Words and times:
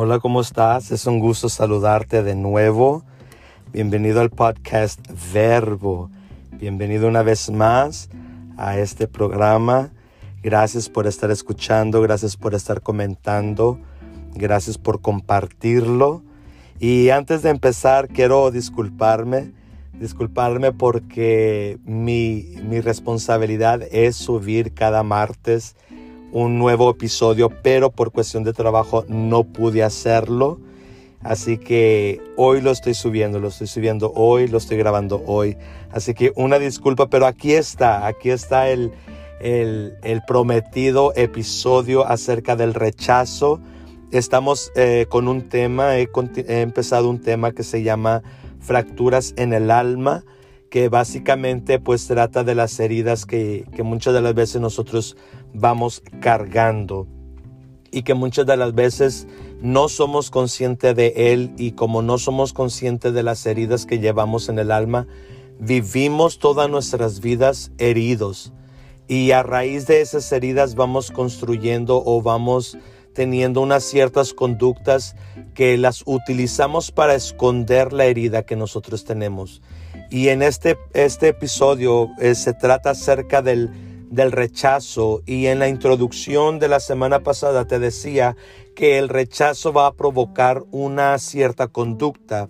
Hola, 0.00 0.20
¿cómo 0.20 0.42
estás? 0.42 0.92
Es 0.92 1.06
un 1.06 1.18
gusto 1.18 1.48
saludarte 1.48 2.22
de 2.22 2.36
nuevo. 2.36 3.02
Bienvenido 3.72 4.20
al 4.20 4.30
podcast 4.30 5.00
Verbo. 5.34 6.08
Bienvenido 6.52 7.08
una 7.08 7.24
vez 7.24 7.50
más 7.50 8.08
a 8.56 8.78
este 8.78 9.08
programa. 9.08 9.90
Gracias 10.40 10.88
por 10.88 11.08
estar 11.08 11.32
escuchando, 11.32 12.00
gracias 12.00 12.36
por 12.36 12.54
estar 12.54 12.80
comentando, 12.80 13.80
gracias 14.36 14.78
por 14.78 15.00
compartirlo. 15.00 16.22
Y 16.78 17.08
antes 17.08 17.42
de 17.42 17.50
empezar, 17.50 18.06
quiero 18.06 18.52
disculparme, 18.52 19.50
disculparme 19.94 20.70
porque 20.70 21.80
mi, 21.84 22.54
mi 22.62 22.80
responsabilidad 22.80 23.82
es 23.90 24.14
subir 24.14 24.74
cada 24.74 25.02
martes 25.02 25.74
un 26.32 26.58
nuevo 26.58 26.90
episodio, 26.90 27.50
pero 27.62 27.90
por 27.90 28.12
cuestión 28.12 28.44
de 28.44 28.52
trabajo 28.52 29.04
no 29.08 29.44
pude 29.44 29.82
hacerlo. 29.82 30.60
Así 31.20 31.58
que 31.58 32.20
hoy 32.36 32.60
lo 32.60 32.70
estoy 32.70 32.94
subiendo, 32.94 33.40
lo 33.40 33.48
estoy 33.48 33.66
subiendo 33.66 34.12
hoy, 34.14 34.46
lo 34.46 34.58
estoy 34.58 34.76
grabando 34.76 35.22
hoy. 35.26 35.56
Así 35.90 36.14
que 36.14 36.32
una 36.36 36.58
disculpa, 36.58 37.08
pero 37.08 37.26
aquí 37.26 37.52
está, 37.52 38.06
aquí 38.06 38.30
está 38.30 38.68
el, 38.68 38.92
el, 39.40 40.22
prometido 40.26 41.12
episodio 41.16 42.06
acerca 42.06 42.54
del 42.54 42.74
rechazo. 42.74 43.60
Estamos 44.12 44.70
eh, 44.76 45.06
con 45.08 45.26
un 45.26 45.48
tema, 45.48 45.98
he, 45.98 46.08
he 46.46 46.60
empezado 46.60 47.10
un 47.10 47.20
tema 47.20 47.52
que 47.52 47.64
se 47.64 47.82
llama 47.82 48.22
fracturas 48.60 49.34
en 49.36 49.52
el 49.52 49.70
alma 49.70 50.24
que 50.70 50.88
básicamente 50.88 51.78
pues 51.78 52.06
trata 52.06 52.44
de 52.44 52.54
las 52.54 52.78
heridas 52.78 53.26
que, 53.26 53.64
que 53.74 53.82
muchas 53.82 54.14
de 54.14 54.20
las 54.20 54.34
veces 54.34 54.60
nosotros 54.60 55.16
vamos 55.54 56.02
cargando 56.20 57.06
y 57.90 58.02
que 58.02 58.14
muchas 58.14 58.46
de 58.46 58.56
las 58.56 58.74
veces 58.74 59.26
no 59.60 59.88
somos 59.88 60.30
conscientes 60.30 60.94
de 60.94 61.32
él 61.32 61.52
y 61.56 61.72
como 61.72 62.02
no 62.02 62.18
somos 62.18 62.52
conscientes 62.52 63.12
de 63.12 63.22
las 63.22 63.44
heridas 63.46 63.86
que 63.86 63.98
llevamos 63.98 64.48
en 64.48 64.58
el 64.58 64.70
alma, 64.70 65.06
vivimos 65.58 66.38
todas 66.38 66.70
nuestras 66.70 67.20
vidas 67.20 67.72
heridos 67.78 68.52
y 69.08 69.32
a 69.32 69.42
raíz 69.42 69.86
de 69.86 70.02
esas 70.02 70.30
heridas 70.32 70.74
vamos 70.74 71.10
construyendo 71.10 72.02
o 72.04 72.22
vamos 72.22 72.76
teniendo 73.14 73.62
unas 73.62 73.82
ciertas 73.82 74.32
conductas 74.32 75.16
que 75.54 75.76
las 75.76 76.02
utilizamos 76.06 76.92
para 76.92 77.14
esconder 77.14 77.92
la 77.92 78.04
herida 78.04 78.44
que 78.44 78.54
nosotros 78.54 79.04
tenemos. 79.04 79.60
Y 80.10 80.28
en 80.28 80.42
este, 80.42 80.78
este 80.94 81.28
episodio 81.28 82.10
eh, 82.20 82.36
se 82.36 82.52
trata 82.52 82.90
acerca 82.90 83.42
del, 83.42 83.70
del 84.10 84.32
rechazo 84.32 85.22
y 85.26 85.46
en 85.46 85.58
la 85.58 85.68
introducción 85.68 86.58
de 86.58 86.68
la 86.68 86.80
semana 86.80 87.20
pasada 87.20 87.66
te 87.66 87.78
decía 87.78 88.36
que 88.74 88.98
el 88.98 89.08
rechazo 89.08 89.72
va 89.72 89.86
a 89.86 89.92
provocar 89.92 90.64
una 90.70 91.18
cierta 91.18 91.68
conducta 91.68 92.48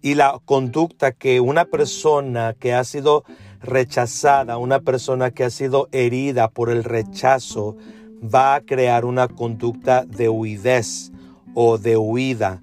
y 0.00 0.14
la 0.14 0.40
conducta 0.44 1.12
que 1.12 1.40
una 1.40 1.64
persona 1.64 2.54
que 2.58 2.74
ha 2.74 2.84
sido 2.84 3.24
rechazada, 3.60 4.58
una 4.58 4.80
persona 4.80 5.30
que 5.30 5.44
ha 5.44 5.50
sido 5.50 5.88
herida 5.92 6.48
por 6.48 6.70
el 6.70 6.84
rechazo, 6.84 7.76
va 8.22 8.54
a 8.54 8.60
crear 8.60 9.04
una 9.04 9.28
conducta 9.28 10.04
de 10.04 10.28
huidez 10.28 11.12
o 11.54 11.78
de 11.78 11.96
huida. 11.96 12.60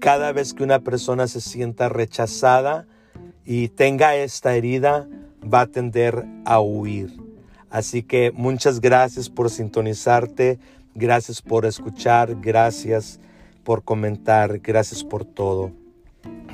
Cada 0.00 0.32
vez 0.32 0.54
que 0.54 0.62
una 0.62 0.80
persona 0.80 1.26
se 1.26 1.40
sienta 1.40 1.88
rechazada, 1.88 2.86
y 3.50 3.68
tenga 3.68 4.14
esta 4.14 4.54
herida, 4.54 5.08
va 5.42 5.62
a 5.62 5.66
tender 5.66 6.26
a 6.44 6.60
huir. 6.60 7.27
Así 7.70 8.02
que 8.02 8.32
muchas 8.32 8.80
gracias 8.80 9.28
por 9.28 9.50
sintonizarte, 9.50 10.58
gracias 10.94 11.42
por 11.42 11.66
escuchar, 11.66 12.36
gracias 12.40 13.20
por 13.62 13.84
comentar, 13.84 14.58
gracias 14.60 15.04
por 15.04 15.24
todo. 15.24 15.72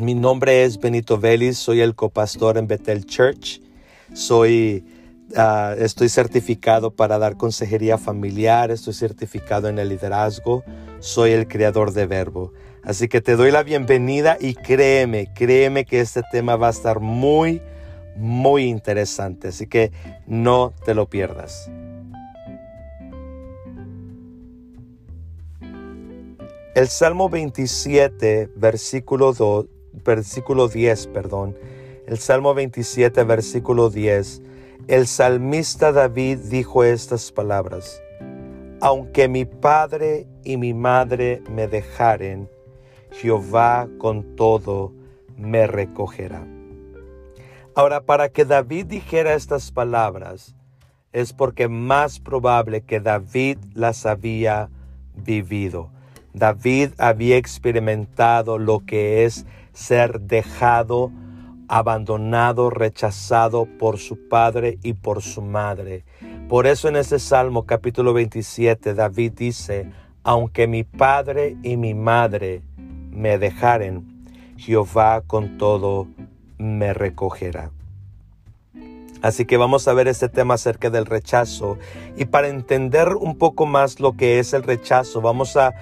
Mi 0.00 0.14
nombre 0.14 0.64
es 0.64 0.78
Benito 0.78 1.18
Vélez, 1.18 1.56
soy 1.56 1.80
el 1.80 1.94
copastor 1.94 2.58
en 2.58 2.66
Bethel 2.66 3.06
Church. 3.06 3.60
Soy, 4.12 4.84
ah, 5.36 5.76
estoy 5.78 6.08
certificado 6.08 6.90
para 6.90 7.18
dar 7.18 7.36
consejería 7.36 7.96
familiar, 7.96 8.72
estoy 8.72 8.94
certificado 8.94 9.68
en 9.68 9.78
el 9.78 9.90
liderazgo, 9.90 10.64
soy 10.98 11.30
el 11.30 11.46
creador 11.46 11.92
de 11.92 12.06
Verbo. 12.06 12.52
Así 12.82 13.06
que 13.08 13.20
te 13.20 13.36
doy 13.36 13.52
la 13.52 13.62
bienvenida 13.62 14.36
y 14.40 14.54
créeme, 14.54 15.32
créeme 15.32 15.84
que 15.84 16.00
este 16.00 16.22
tema 16.32 16.56
va 16.56 16.66
a 16.66 16.70
estar 16.70 16.98
muy, 16.98 17.62
muy 18.16 18.64
interesante. 18.64 19.48
Así 19.48 19.66
que 19.66 19.92
no 20.26 20.72
te 20.84 20.94
lo 20.94 21.08
pierdas. 21.08 21.70
El 26.74 26.88
Salmo 26.88 27.28
27, 27.28 28.50
versículo, 28.56 29.32
2, 29.32 29.66
versículo 30.04 30.66
10, 30.66 31.06
perdón. 31.08 31.56
El 32.06 32.18
Salmo 32.18 32.52
27, 32.52 33.22
versículo 33.22 33.90
10. 33.90 34.42
El 34.88 35.06
salmista 35.06 35.92
David 35.92 36.38
dijo 36.50 36.84
estas 36.84 37.32
palabras. 37.32 38.02
Aunque 38.80 39.28
mi 39.28 39.44
padre 39.44 40.26
y 40.42 40.56
mi 40.56 40.74
madre 40.74 41.42
me 41.48 41.68
dejaren, 41.68 42.50
Jehová 43.12 43.88
con 43.98 44.36
todo 44.36 44.92
me 45.38 45.66
recogerá. 45.66 46.53
Ahora, 47.76 48.02
para 48.02 48.28
que 48.28 48.44
David 48.44 48.86
dijera 48.86 49.34
estas 49.34 49.72
palabras, 49.72 50.54
es 51.12 51.32
porque 51.32 51.66
más 51.66 52.20
probable 52.20 52.82
que 52.82 53.00
David 53.00 53.58
las 53.74 54.06
había 54.06 54.70
vivido. 55.16 55.90
David 56.32 56.90
había 56.98 57.36
experimentado 57.36 58.58
lo 58.58 58.84
que 58.86 59.24
es 59.24 59.44
ser 59.72 60.20
dejado, 60.20 61.10
abandonado, 61.66 62.70
rechazado 62.70 63.66
por 63.78 63.98
su 63.98 64.28
padre 64.28 64.78
y 64.84 64.92
por 64.92 65.22
su 65.22 65.42
madre. 65.42 66.04
Por 66.48 66.68
eso 66.68 66.86
en 66.86 66.94
ese 66.94 67.18
Salmo 67.18 67.64
capítulo 67.66 68.12
27 68.12 68.94
David 68.94 69.32
dice, 69.32 69.90
aunque 70.22 70.68
mi 70.68 70.84
padre 70.84 71.56
y 71.64 71.76
mi 71.76 71.94
madre 71.94 72.62
me 73.10 73.36
dejaren, 73.38 74.14
Jehová 74.56 75.22
con 75.26 75.58
todo 75.58 76.06
me 76.58 76.94
recogerá. 76.94 77.70
Así 79.24 79.46
que 79.46 79.56
vamos 79.56 79.88
a 79.88 79.94
ver 79.94 80.06
este 80.06 80.28
tema 80.28 80.52
acerca 80.52 80.90
del 80.90 81.06
rechazo. 81.06 81.78
Y 82.14 82.26
para 82.26 82.48
entender 82.48 83.14
un 83.14 83.38
poco 83.38 83.64
más 83.64 83.98
lo 83.98 84.18
que 84.18 84.38
es 84.38 84.52
el 84.52 84.62
rechazo, 84.62 85.22
vamos 85.22 85.56
a, 85.56 85.72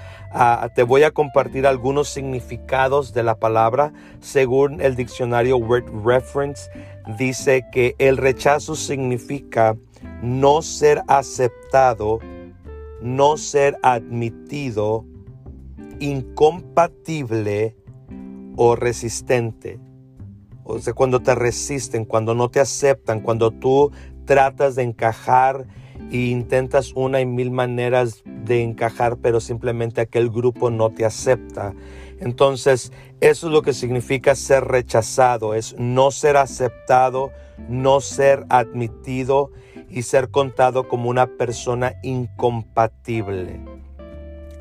te 0.77 0.85
voy 0.85 1.03
a 1.03 1.11
compartir 1.11 1.67
algunos 1.67 2.09
significados 2.09 3.13
de 3.13 3.25
la 3.25 3.35
palabra. 3.35 3.93
Según 4.21 4.81
el 4.81 4.95
diccionario 4.95 5.57
Word 5.57 5.87
Reference, 6.05 6.71
dice 7.19 7.67
que 7.73 7.97
el 7.99 8.17
rechazo 8.17 8.77
significa 8.77 9.77
no 10.23 10.63
ser 10.63 11.03
aceptado, 11.09 12.21
no 13.01 13.37
ser 13.37 13.77
admitido, 13.83 15.05
incompatible 15.99 17.77
o 18.55 18.77
resistente. 18.77 19.81
O 20.65 20.79
sea, 20.79 20.93
cuando 20.93 21.21
te 21.21 21.35
resisten, 21.35 22.05
cuando 22.05 22.35
no 22.35 22.51
te 22.51 22.61
aceptan, 22.61 23.21
cuando 23.21 23.51
tú 23.51 23.91
tratas 24.25 24.77
de 24.77 24.83
encajar 24.83 25.67
e 26.11 26.17
intentas 26.17 26.93
una 26.95 27.21
y 27.21 27.27
mil 27.27 27.51
maneras 27.51 28.23
de 28.25 28.63
encajar, 28.63 29.17
pero 29.17 29.41
simplemente 29.41 30.01
aquel 30.01 30.31
grupo 30.31 30.71
no 30.71 30.91
te 30.91 31.05
acepta. 31.05 31.75
Entonces, 32.21 32.93
eso 33.21 33.47
es 33.49 33.53
lo 33.53 33.63
que 33.63 33.73
significa 33.73 34.35
ser 34.35 34.65
rechazado, 34.65 35.55
es 35.55 35.75
no 35.79 36.11
ser 36.11 36.37
aceptado, 36.37 37.33
no 37.69 38.01
ser 38.01 38.45
admitido 38.49 39.51
y 39.91 40.03
ser 40.03 40.31
contado 40.31 40.89
como 40.89 41.11
una 41.11 41.27
persona 41.27 41.95
incompatible. 42.03 43.61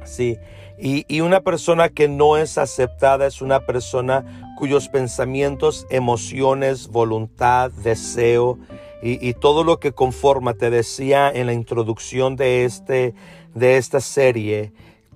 Sí, 0.03 0.37
y, 0.81 1.21
una 1.21 1.41
persona 1.41 1.89
que 1.89 2.07
no 2.07 2.37
es 2.37 2.57
aceptada 2.57 3.27
es 3.27 3.41
una 3.41 3.59
persona 3.67 4.53
cuyos 4.57 4.89
pensamientos, 4.89 5.85
emociones, 5.91 6.87
voluntad, 6.87 7.69
deseo 7.71 8.57
y, 9.03 9.33
todo 9.33 9.63
lo 9.63 9.79
que 9.79 9.91
conforma, 9.91 10.55
te 10.55 10.71
decía 10.71 11.29
en 11.31 11.45
la 11.45 11.53
introducción 11.53 12.35
de, 12.35 12.65
este, 12.65 13.13
de 13.53 13.77
esta 13.77 13.99
serie, 13.99 14.73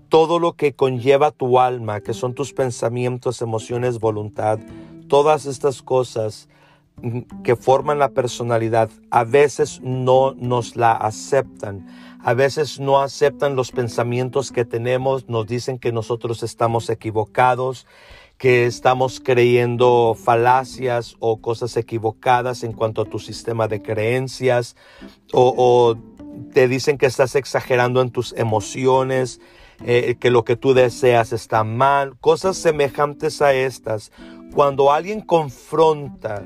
todo 0.09 0.37
lo 0.37 0.53
que 0.53 0.73
conlleva 0.73 1.31
tu 1.31 1.59
alma, 1.59 2.01
que 2.01 2.13
son 2.13 2.35
tus 2.35 2.53
pensamientos, 2.53 3.41
emociones, 3.41 3.99
voluntad, 3.99 4.59
todas 5.07 5.47
estas 5.47 5.81
cosas 5.81 6.47
mm, 7.01 7.41
que 7.43 7.55
forman 7.55 7.97
la 7.97 8.09
personalidad, 8.09 8.89
a 9.09 9.23
veces 9.23 9.81
no 9.81 10.33
nos 10.33 10.75
la 10.75 10.91
aceptan 10.91 11.87
a 12.25 12.33
veces 12.33 12.79
no 12.79 13.01
aceptan 13.01 13.55
los 13.55 13.71
pensamientos 13.71 14.51
que 14.51 14.65
tenemos, 14.65 15.29
nos 15.29 15.45
dicen 15.45 15.77
que 15.77 15.91
nosotros 15.91 16.41
estamos 16.41 16.89
equivocados, 16.89 17.85
que 18.39 18.65
estamos 18.65 19.19
creyendo 19.23 20.17
falacias 20.19 21.15
o 21.19 21.39
cosas 21.39 21.77
equivocadas 21.77 22.63
en 22.63 22.73
cuanto 22.73 23.03
a 23.03 23.05
tu 23.05 23.19
sistema 23.19 23.67
de 23.67 23.83
creencias 23.83 24.75
o, 25.33 25.95
te 26.51 26.67
dicen 26.67 26.97
que 26.97 27.05
estás 27.05 27.35
exagerando 27.35 28.01
en 28.01 28.09
tus 28.09 28.33
emociones, 28.33 29.39
eh, 29.85 30.15
que 30.19 30.31
lo 30.31 30.43
que 30.43 30.55
tú 30.55 30.73
deseas 30.73 31.31
está 31.31 31.63
mal, 31.63 32.17
cosas 32.19 32.57
semejantes 32.57 33.39
a 33.43 33.53
estas. 33.53 34.11
Cuando 34.51 34.91
alguien 34.91 35.21
confronta, 35.21 36.43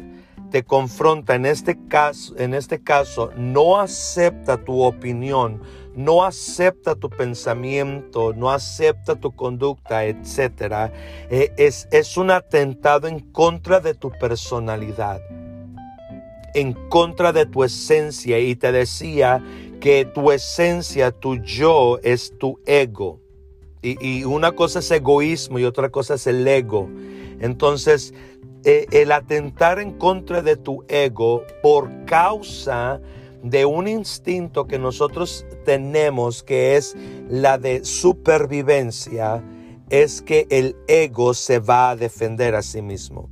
te 0.49 0.63
confronta 0.63 1.35
en 1.35 1.45
este 1.45 1.77
caso, 1.87 2.35
en 2.37 2.53
este 2.53 2.81
caso, 2.81 3.31
no 3.35 3.79
acepta 3.79 4.57
tu 4.57 4.81
opinión, 4.81 5.61
no 5.95 6.23
acepta 6.23 6.95
tu 6.95 7.09
pensamiento, 7.09 8.33
no 8.33 8.49
acepta 8.49 9.15
tu 9.15 9.35
conducta, 9.35 10.05
etc., 10.05 10.91
eh, 11.29 11.51
es, 11.57 11.87
es 11.91 12.17
un 12.17 12.31
atentado 12.31 13.07
en 13.07 13.19
contra 13.19 13.79
de 13.79 13.93
tu 13.93 14.11
personalidad, 14.11 15.21
en 16.53 16.73
contra 16.89 17.31
de 17.31 17.45
tu 17.45 17.63
esencia. 17.63 18.39
Y 18.39 18.55
te 18.55 18.71
decía 18.71 19.43
que 19.79 20.05
tu 20.05 20.31
esencia, 20.31 21.11
tu 21.11 21.35
yo, 21.37 21.99
es 22.03 22.37
tu 22.37 22.59
ego. 22.65 23.19
Y, 23.81 23.97
y 24.05 24.23
una 24.25 24.51
cosa 24.51 24.79
es 24.79 24.91
egoísmo 24.91 25.59
y 25.59 25.65
otra 25.65 25.89
cosa 25.89 26.15
es 26.15 26.27
el 26.27 26.47
ego. 26.47 26.89
Entonces, 27.39 28.13
eh, 28.65 28.87
el 28.91 29.11
atentar 29.11 29.79
en 29.79 29.93
contra 29.93 30.41
de 30.41 30.57
tu 30.57 30.83
ego 30.89 31.43
por 31.61 32.05
causa 32.05 32.99
de 33.43 33.65
un 33.65 33.87
instinto 33.87 34.67
que 34.67 34.77
nosotros 34.77 35.45
tenemos 35.63 36.43
que 36.43 36.75
es 36.75 36.95
la 37.29 37.57
de 37.57 37.85
supervivencia, 37.85 39.43
es 39.89 40.21
que 40.21 40.45
el 40.49 40.75
ego 40.87 41.33
se 41.33 41.59
va 41.59 41.91
a 41.91 41.95
defender 41.95 42.55
a 42.55 42.61
sí 42.61 42.81
mismo. 42.81 43.29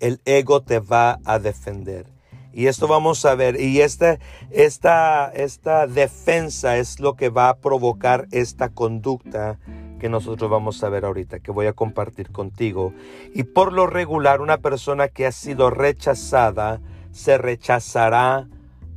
El 0.00 0.20
ego 0.24 0.62
te 0.62 0.80
va 0.80 1.20
a 1.24 1.38
defender. 1.38 2.06
Y 2.52 2.66
esto 2.66 2.88
vamos 2.88 3.24
a 3.24 3.34
ver. 3.34 3.60
Y 3.60 3.80
esta, 3.82 4.18
esta, 4.50 5.30
esta 5.32 5.86
defensa 5.86 6.76
es 6.78 6.98
lo 6.98 7.14
que 7.14 7.28
va 7.28 7.50
a 7.50 7.58
provocar 7.58 8.26
esta 8.32 8.70
conducta 8.70 9.58
que 9.98 10.08
nosotros 10.08 10.50
vamos 10.50 10.82
a 10.82 10.88
ver 10.88 11.04
ahorita, 11.04 11.40
que 11.40 11.50
voy 11.50 11.66
a 11.66 11.72
compartir 11.72 12.30
contigo. 12.30 12.92
Y 13.34 13.44
por 13.44 13.72
lo 13.72 13.86
regular, 13.86 14.40
una 14.40 14.58
persona 14.58 15.08
que 15.08 15.26
ha 15.26 15.32
sido 15.32 15.70
rechazada 15.70 16.80
se 17.10 17.38
rechazará 17.38 18.48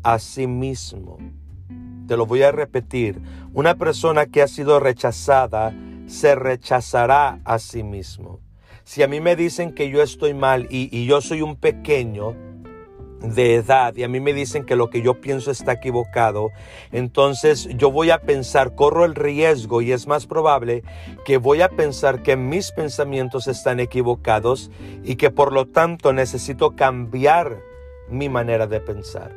a 0.03 0.19
sí 0.19 0.47
mismo. 0.47 1.17
Te 2.07 2.17
lo 2.17 2.25
voy 2.25 2.43
a 2.43 2.51
repetir. 2.51 3.21
Una 3.53 3.75
persona 3.75 4.25
que 4.25 4.41
ha 4.41 4.47
sido 4.47 4.79
rechazada 4.79 5.73
se 6.07 6.35
rechazará 6.35 7.39
a 7.45 7.59
sí 7.59 7.83
mismo. 7.83 8.39
Si 8.83 9.03
a 9.03 9.07
mí 9.07 9.21
me 9.21 9.35
dicen 9.35 9.73
que 9.73 9.89
yo 9.89 10.01
estoy 10.01 10.33
mal 10.33 10.67
y, 10.69 10.89
y 10.95 11.05
yo 11.05 11.21
soy 11.21 11.41
un 11.41 11.55
pequeño, 11.55 12.35
de 13.21 13.55
edad 13.55 13.95
y 13.95 14.03
a 14.03 14.07
mí 14.07 14.19
me 14.19 14.33
dicen 14.33 14.65
que 14.65 14.75
lo 14.75 14.89
que 14.89 15.01
yo 15.01 15.21
pienso 15.21 15.51
está 15.51 15.73
equivocado, 15.73 16.49
entonces 16.91 17.69
yo 17.75 17.91
voy 17.91 18.09
a 18.09 18.21
pensar, 18.21 18.75
corro 18.75 19.05
el 19.05 19.15
riesgo 19.15 19.81
y 19.81 19.91
es 19.91 20.07
más 20.07 20.25
probable 20.25 20.83
que 21.25 21.37
voy 21.37 21.61
a 21.61 21.69
pensar 21.69 22.23
que 22.23 22.35
mis 22.35 22.71
pensamientos 22.71 23.47
están 23.47 23.79
equivocados 23.79 24.71
y 25.03 25.15
que 25.15 25.29
por 25.29 25.53
lo 25.53 25.67
tanto 25.67 26.13
necesito 26.13 26.75
cambiar 26.75 27.59
mi 28.09 28.29
manera 28.29 28.67
de 28.67 28.79
pensar. 28.79 29.35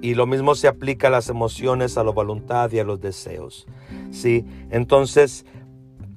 Y 0.00 0.14
lo 0.14 0.26
mismo 0.26 0.54
se 0.54 0.68
aplica 0.68 1.08
a 1.08 1.10
las 1.10 1.30
emociones, 1.30 1.96
a 1.96 2.04
la 2.04 2.10
voluntad 2.10 2.70
y 2.72 2.78
a 2.78 2.84
los 2.84 3.00
deseos. 3.00 3.66
¿Sí? 4.10 4.44
Entonces, 4.70 5.46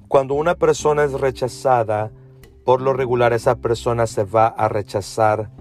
cuando 0.09 0.33
una 0.33 0.56
persona 0.56 1.06
es 1.06 1.13
rechazada, 1.13 2.12
por 2.65 2.81
lo 2.81 2.91
regular 2.91 3.31
esa 3.31 3.56
persona 3.56 4.06
se 4.07 4.25
va 4.25 4.47
a 4.47 4.68
rechazar 4.68 5.51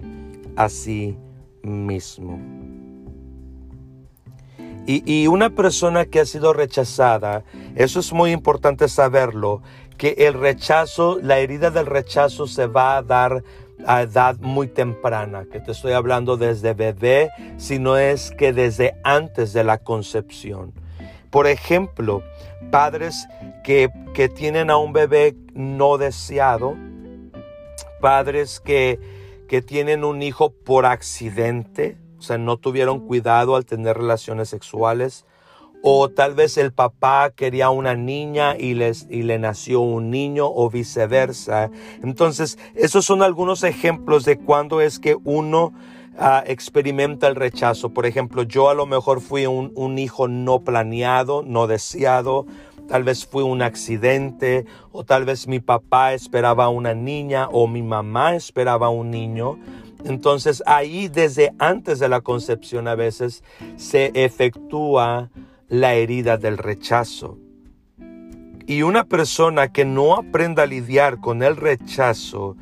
a 0.57 0.67
sí 0.67 1.17
mismo. 1.63 2.39
Y, 4.89 5.27
una 5.27 5.49
persona 5.49 6.05
que 6.05 6.21
ha 6.21 6.25
sido 6.25 6.53
rechazada, 6.53 7.43
eso 7.75 7.99
es 7.99 8.13
muy 8.13 8.31
importante 8.31 8.87
saberlo, 8.87 9.61
que 9.97 10.15
el 10.17 10.33
rechazo, 10.33 11.19
la 11.21 11.39
herida 11.39 11.71
del 11.71 11.85
rechazo 11.85 12.47
se 12.47 12.67
va 12.67 12.95
a 12.95 13.01
dar 13.01 13.43
a 13.85 14.03
edad 14.03 14.37
muy 14.39 14.67
temprana, 14.67 15.45
que 15.51 15.59
te 15.59 15.71
estoy 15.73 15.91
hablando 15.91 16.37
desde 16.37 16.73
bebé, 16.73 17.29
sino 17.57 17.97
es 17.97 18.31
que 18.31 18.53
desde 18.53 18.95
antes 19.03 19.51
de 19.51 19.65
la 19.65 19.77
concepción. 19.77 20.71
Por 21.31 21.47
ejemplo, 21.47 22.23
padres 22.71 23.27
que, 23.65 23.89
que 24.13 24.29
tienen 24.29 24.69
a 24.69 24.77
un 24.77 24.93
bebé 24.93 25.35
no 25.53 25.97
deseado, 25.97 26.77
padres 27.99 28.61
que, 28.61 29.16
que 29.47 29.61
tienen 29.61 30.03
un 30.03 30.21
hijo 30.21 30.51
por 30.51 30.85
accidente, 30.85 31.97
o 32.19 32.21
sea, 32.21 32.37
no 32.37 32.57
tuvieron 32.57 32.99
cuidado 32.99 33.55
al 33.55 33.65
tener 33.65 33.97
relaciones 33.97 34.49
sexuales, 34.49 35.25
o 35.81 36.09
tal 36.09 36.33
vez 36.33 36.57
el 36.57 36.73
papá 36.73 37.31
quería 37.35 37.69
una 37.69 37.95
niña 37.95 38.57
y, 38.57 38.73
les, 38.73 39.07
y 39.09 39.23
le 39.23 39.39
nació 39.39 39.81
un 39.81 40.09
niño 40.09 40.47
o 40.47 40.69
viceversa. 40.69 41.69
Entonces, 42.03 42.57
esos 42.75 43.05
son 43.05 43.21
algunos 43.21 43.63
ejemplos 43.63 44.25
de 44.25 44.37
cuando 44.37 44.81
es 44.81 44.99
que 44.99 45.15
uno 45.23 45.73
ah, 46.17 46.43
experimenta 46.45 47.27
el 47.27 47.35
rechazo. 47.35 47.89
Por 47.89 48.05
ejemplo, 48.05 48.43
yo 48.43 48.69
a 48.69 48.73
lo 48.73 48.85
mejor 48.85 49.21
fui 49.21 49.45
un, 49.45 49.71
un 49.75 49.99
hijo 49.99 50.27
no 50.27 50.61
planeado, 50.61 51.43
no 51.43 51.67
deseado, 51.67 52.47
tal 52.87 53.03
vez 53.03 53.25
fue 53.25 53.43
un 53.43 53.61
accidente 53.61 54.65
o 54.91 55.03
tal 55.03 55.25
vez 55.25 55.47
mi 55.47 55.59
papá 55.59 56.13
esperaba 56.13 56.69
una 56.69 56.93
niña 56.93 57.47
o 57.49 57.67
mi 57.67 57.83
mamá 57.83 58.35
esperaba 58.35 58.89
un 58.89 59.11
niño. 59.11 59.59
Entonces 60.05 60.63
ahí 60.65 61.07
desde 61.07 61.53
antes 61.59 61.99
de 61.99 62.09
la 62.09 62.21
concepción 62.21 62.87
a 62.87 62.95
veces 62.95 63.43
se 63.75 64.11
efectúa 64.13 65.29
la 65.67 65.93
herida 65.95 66.37
del 66.37 66.57
rechazo. 66.57 67.37
Y 68.65 68.81
una 68.81 69.05
persona 69.05 69.71
que 69.71 69.85
no 69.85 70.15
aprenda 70.15 70.63
a 70.63 70.67
lidiar 70.67 71.19
con 71.19 71.41
el 71.41 71.55
rechazo 71.55 72.57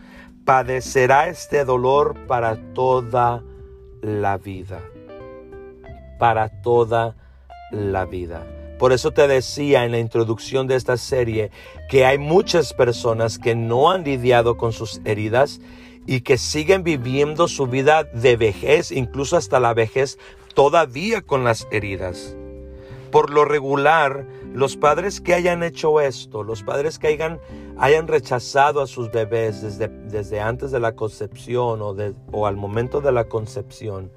padecerá 0.46 1.30
este 1.30 1.66
dolor 1.66 2.28
para 2.28 2.58
toda 2.74 3.44
la 4.02 4.38
vida. 4.38 4.82
Para 6.20 6.50
toda 6.62 7.16
la 7.72 8.06
vida. 8.06 8.46
Por 8.78 8.92
eso 8.92 9.12
te 9.12 9.28
decía 9.28 9.86
en 9.86 9.92
la 9.92 10.00
introducción 10.00 10.68
de 10.68 10.76
esta 10.76 10.98
serie 10.98 11.52
que 11.90 12.06
hay 12.06 12.18
muchas 12.18 12.74
personas 12.74 13.40
que 13.40 13.56
no 13.56 13.92
han 13.92 14.04
lidiado 14.04 14.58
con 14.58 14.74
sus 14.74 15.02
heridas 15.06 15.62
y 16.06 16.22
que 16.22 16.38
siguen 16.38 16.84
viviendo 16.84 17.48
su 17.48 17.68
vida 17.68 18.04
de 18.04 18.36
vejez, 18.38 18.92
incluso 18.92 19.38
hasta 19.38 19.60
la 19.60 19.74
vejez, 19.74 20.18
todavía 20.54 21.22
con 21.22 21.44
las 21.44 21.68
heridas. 21.72 22.36
Por 23.12 23.30
lo 23.30 23.46
regular, 23.46 24.26
los 24.54 24.76
padres 24.78 25.22
que 25.22 25.34
hayan 25.34 25.64
hecho 25.64 26.02
esto, 26.02 26.44
los 26.44 26.64
padres 26.64 27.00
que 27.00 27.08
hayan, 27.08 27.40
rechazado 28.08 28.82
a 28.82 28.88
sus 28.88 29.12
bebés 29.12 29.62
desde, 29.62 29.88
desde 29.88 30.40
antes 30.40 30.72
de 30.72 30.80
la 30.80 30.96
concepción 30.96 31.82
o, 31.82 31.96
o 32.32 32.46
al 32.46 32.56
momento 32.56 33.02
de 33.02 33.12
la 33.12 33.26
concepción, 33.26 34.12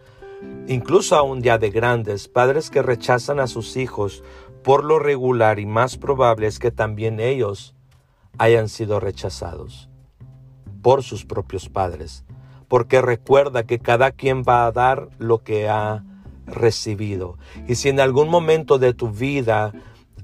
incluso 0.68 1.16
aún 1.16 1.42
ya 1.42 1.58
de 1.58 1.70
grandes, 1.70 2.28
padres 2.28 2.70
que 2.70 2.82
rechazan 2.82 3.40
a 3.40 3.46
sus 3.46 3.76
hijos 3.76 4.22
por 4.62 4.84
lo 4.84 4.98
regular 4.98 5.58
y 5.58 5.66
más 5.66 5.96
probable 5.96 6.46
es 6.46 6.58
que 6.58 6.70
también 6.70 7.20
ellos 7.20 7.74
hayan 8.38 8.68
sido 8.68 9.00
rechazados 9.00 9.88
por 10.82 11.02
sus 11.02 11.24
propios 11.24 11.68
padres, 11.68 12.24
porque 12.68 13.00
recuerda 13.00 13.64
que 13.64 13.78
cada 13.78 14.12
quien 14.12 14.42
va 14.42 14.66
a 14.66 14.72
dar 14.72 15.08
lo 15.18 15.38
que 15.38 15.68
ha 15.68 16.04
recibido. 16.46 17.36
Y 17.66 17.74
si 17.74 17.88
en 17.88 18.00
algún 18.00 18.28
momento 18.28 18.78
de 18.78 18.94
tu 18.94 19.10
vida 19.10 19.72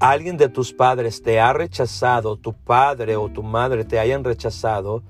alguien 0.01 0.37
de 0.37 0.49
tus 0.49 0.73
padres 0.73 1.23
te 1.23 1.41
ha 1.41 1.53
rechazado, 1.53 2.37
tu 2.37 2.53
padre 2.53 3.17
o 3.17 3.29
tu 3.29 3.43
madre 3.43 3.85
te 3.85 3.99
hayan 3.99 4.25
rechazado, 4.25 5.03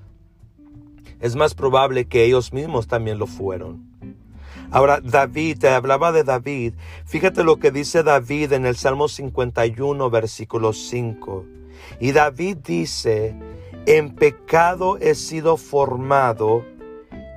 es 1.19 1.35
más 1.35 1.55
probable 1.55 2.05
que 2.05 2.23
ellos 2.25 2.53
mismos 2.53 2.87
también 2.87 3.17
lo 3.17 3.27
fueron. 3.27 3.94
Ahora, 4.75 4.99
David, 5.01 5.59
te 5.59 5.69
hablaba 5.69 6.11
de 6.11 6.25
David. 6.25 6.73
Fíjate 7.05 7.45
lo 7.45 7.59
que 7.59 7.71
dice 7.71 8.03
David 8.03 8.51
en 8.51 8.65
el 8.65 8.75
Salmo 8.75 9.07
51, 9.07 10.09
versículo 10.09 10.73
5. 10.73 11.45
Y 12.01 12.11
David 12.11 12.57
dice, 12.57 13.37
en 13.85 14.13
pecado 14.15 14.97
he 14.97 15.15
sido 15.15 15.55
formado 15.55 16.65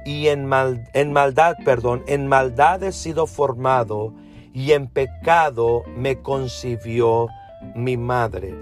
y 0.04 0.26
en, 0.26 0.46
mal, 0.46 0.90
en 0.94 1.12
maldad, 1.12 1.54
perdón, 1.64 2.02
en 2.08 2.26
maldad 2.26 2.82
he 2.82 2.90
sido 2.90 3.28
formado 3.28 4.12
y 4.52 4.72
en 4.72 4.88
pecado 4.88 5.84
me 5.96 6.20
concibió 6.20 7.28
mi 7.76 7.96
madre. 7.96 8.52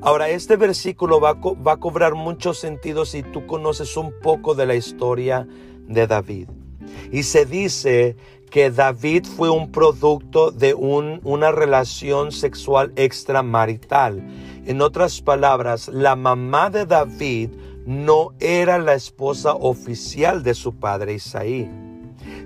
Ahora, 0.00 0.28
este 0.28 0.56
versículo 0.56 1.20
va 1.20 1.34
va 1.34 1.72
a 1.74 1.76
cobrar 1.76 2.16
mucho 2.16 2.52
sentido 2.52 3.04
si 3.04 3.22
tú 3.22 3.46
conoces 3.46 3.96
un 3.96 4.12
poco 4.20 4.56
de 4.56 4.66
la 4.66 4.74
historia 4.74 5.46
de 5.86 6.08
David. 6.08 6.48
Y 7.12 7.22
se 7.22 7.46
dice 7.46 8.16
que 8.50 8.70
David 8.70 9.26
fue 9.26 9.50
un 9.50 9.70
producto 9.70 10.50
de 10.50 10.74
una 10.74 11.52
relación 11.52 12.32
sexual 12.32 12.92
extramarital. 12.96 14.22
En 14.66 14.80
otras 14.80 15.20
palabras, 15.20 15.88
la 15.88 16.16
mamá 16.16 16.70
de 16.70 16.86
David 16.86 17.50
no 17.86 18.32
era 18.40 18.78
la 18.78 18.94
esposa 18.94 19.54
oficial 19.54 20.42
de 20.42 20.54
su 20.54 20.74
padre 20.74 21.14
Isaí. 21.14 21.70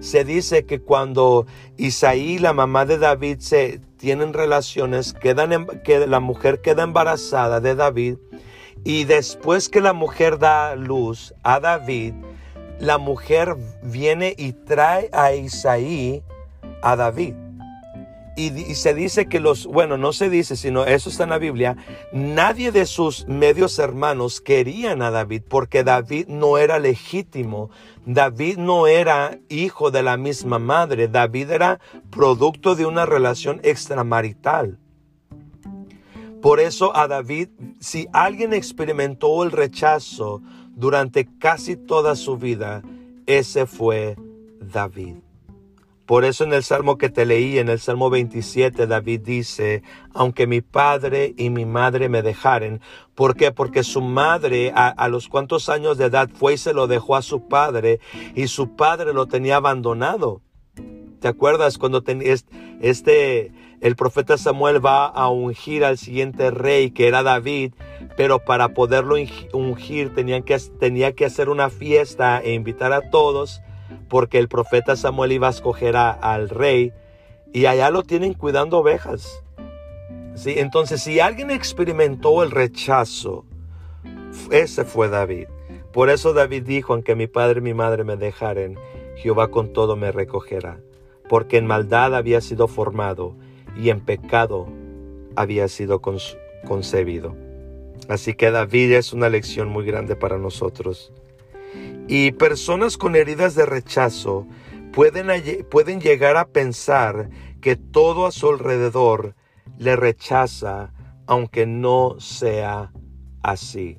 Se 0.00 0.24
dice 0.24 0.64
que 0.64 0.80
cuando 0.80 1.46
Isaí 1.76 2.34
y 2.34 2.38
la 2.38 2.52
mamá 2.52 2.84
de 2.84 2.98
David 2.98 3.38
se 3.38 3.80
tienen 3.96 4.32
relaciones, 4.32 5.14
que 5.14 5.34
la 5.34 6.20
mujer 6.20 6.60
queda 6.60 6.82
embarazada 6.82 7.60
de 7.60 7.76
David 7.76 8.16
y 8.84 9.04
después 9.04 9.68
que 9.68 9.80
la 9.80 9.92
mujer 9.92 10.38
da 10.38 10.74
luz 10.74 11.34
a 11.44 11.60
David, 11.60 12.14
la 12.78 12.98
mujer 12.98 13.56
viene 13.82 14.34
y 14.36 14.52
trae 14.52 15.08
a 15.12 15.32
Isaí 15.32 16.22
a 16.82 16.96
David. 16.96 17.34
Y, 18.34 18.50
se 18.76 18.94
dice 18.94 19.26
que 19.26 19.40
los, 19.40 19.66
bueno, 19.66 19.98
no 19.98 20.14
se 20.14 20.30
dice, 20.30 20.56
sino 20.56 20.86
eso 20.86 21.10
está 21.10 21.24
en 21.24 21.30
la 21.30 21.38
Biblia, 21.38 21.76
nadie 22.12 22.72
de 22.72 22.86
sus 22.86 23.28
medios 23.28 23.78
hermanos 23.78 24.40
querían 24.40 25.02
a 25.02 25.10
David 25.10 25.42
porque 25.46 25.84
David 25.84 26.28
no 26.28 26.56
era 26.56 26.78
legítimo, 26.78 27.68
David 28.06 28.56
no 28.56 28.86
era 28.86 29.38
hijo 29.50 29.90
de 29.90 30.02
la 30.02 30.16
misma 30.16 30.58
madre, 30.58 31.08
David 31.08 31.50
era 31.50 31.80
producto 32.10 32.74
de 32.74 32.86
una 32.86 33.04
relación 33.04 33.60
extramarital. 33.64 34.78
Por 36.40 36.58
eso 36.58 36.96
a 36.96 37.08
David, 37.08 37.50
si 37.80 38.08
alguien 38.14 38.54
experimentó 38.54 39.44
el 39.44 39.52
rechazo 39.52 40.40
durante 40.74 41.28
casi 41.38 41.76
toda 41.76 42.16
su 42.16 42.36
vida, 42.36 42.82
ese 43.26 43.66
fue 43.66 44.16
David. 44.60 45.16
Por 46.06 46.24
eso 46.24 46.44
en 46.44 46.52
el 46.52 46.64
Salmo 46.64 46.98
que 46.98 47.08
te 47.08 47.24
leí, 47.24 47.58
en 47.58 47.68
el 47.68 47.78
Salmo 47.78 48.10
27, 48.10 48.86
David 48.86 49.20
dice, 49.20 49.82
aunque 50.12 50.46
mi 50.46 50.60
padre 50.60 51.32
y 51.38 51.48
mi 51.48 51.64
madre 51.64 52.08
me 52.08 52.22
dejaren. 52.22 52.80
¿Por 53.14 53.36
qué? 53.36 53.52
Porque 53.52 53.84
su 53.84 54.02
madre 54.02 54.72
a, 54.74 55.08
los 55.08 55.28
cuantos 55.28 55.68
años 55.68 55.98
de 55.98 56.06
edad 56.06 56.28
fue 56.34 56.54
y 56.54 56.58
se 56.58 56.74
lo 56.74 56.86
dejó 56.86 57.16
a 57.16 57.22
su 57.22 57.46
padre 57.46 58.00
y 58.34 58.48
su 58.48 58.74
padre 58.74 59.14
lo 59.14 59.26
tenía 59.26 59.56
abandonado. 59.56 60.42
¿Te 61.20 61.28
acuerdas 61.28 61.78
cuando 61.78 62.02
este, 62.80 63.52
el 63.82 63.96
profeta 63.96 64.38
Samuel 64.38 64.84
va 64.84 65.06
a 65.06 65.28
ungir 65.28 65.84
al 65.84 65.98
siguiente 65.98 66.52
rey 66.52 66.92
que 66.92 67.08
era 67.08 67.24
David, 67.24 67.74
pero 68.16 68.38
para 68.38 68.68
poderlo 68.74 69.16
ungir 69.52 70.14
tenían 70.14 70.44
que, 70.44 70.56
tenía 70.78 71.14
que 71.14 71.24
hacer 71.24 71.48
una 71.48 71.68
fiesta 71.68 72.40
e 72.40 72.52
invitar 72.52 72.92
a 72.92 73.10
todos 73.10 73.60
porque 74.08 74.38
el 74.38 74.46
profeta 74.46 74.94
Samuel 74.94 75.32
iba 75.32 75.48
a 75.48 75.50
escoger 75.50 75.96
al 75.96 76.48
rey 76.48 76.92
y 77.52 77.66
allá 77.66 77.90
lo 77.90 78.04
tienen 78.04 78.34
cuidando 78.34 78.78
ovejas. 78.78 79.42
¿Sí? 80.36 80.54
Entonces, 80.58 81.02
si 81.02 81.18
alguien 81.18 81.50
experimentó 81.50 82.44
el 82.44 82.52
rechazo, 82.52 83.44
ese 84.52 84.84
fue 84.84 85.08
David. 85.08 85.48
Por 85.92 86.08
eso 86.08 86.32
David 86.32 86.62
dijo, 86.62 86.92
aunque 86.92 87.16
mi 87.16 87.26
padre 87.26 87.58
y 87.58 87.62
mi 87.62 87.74
madre 87.74 88.04
me 88.04 88.16
dejaren, 88.16 88.78
Jehová 89.16 89.48
con 89.48 89.72
todo 89.72 89.96
me 89.96 90.12
recogerá, 90.12 90.78
porque 91.28 91.58
en 91.58 91.66
maldad 91.66 92.14
había 92.14 92.40
sido 92.40 92.68
formado 92.68 93.34
y 93.76 93.90
en 93.90 94.00
pecado 94.00 94.68
había 95.36 95.68
sido 95.68 96.00
concebido. 96.00 97.34
Así 98.08 98.34
que 98.34 98.50
David 98.50 98.92
es 98.92 99.12
una 99.12 99.28
lección 99.28 99.68
muy 99.68 99.84
grande 99.84 100.16
para 100.16 100.38
nosotros. 100.38 101.12
Y 102.08 102.32
personas 102.32 102.96
con 102.98 103.16
heridas 103.16 103.54
de 103.54 103.64
rechazo 103.64 104.46
pueden, 104.92 105.28
pueden 105.70 106.00
llegar 106.00 106.36
a 106.36 106.46
pensar 106.46 107.30
que 107.60 107.76
todo 107.76 108.26
a 108.26 108.32
su 108.32 108.50
alrededor 108.50 109.34
le 109.78 109.96
rechaza, 109.96 110.92
aunque 111.26 111.64
no 111.66 112.16
sea 112.18 112.92
así. 113.42 113.98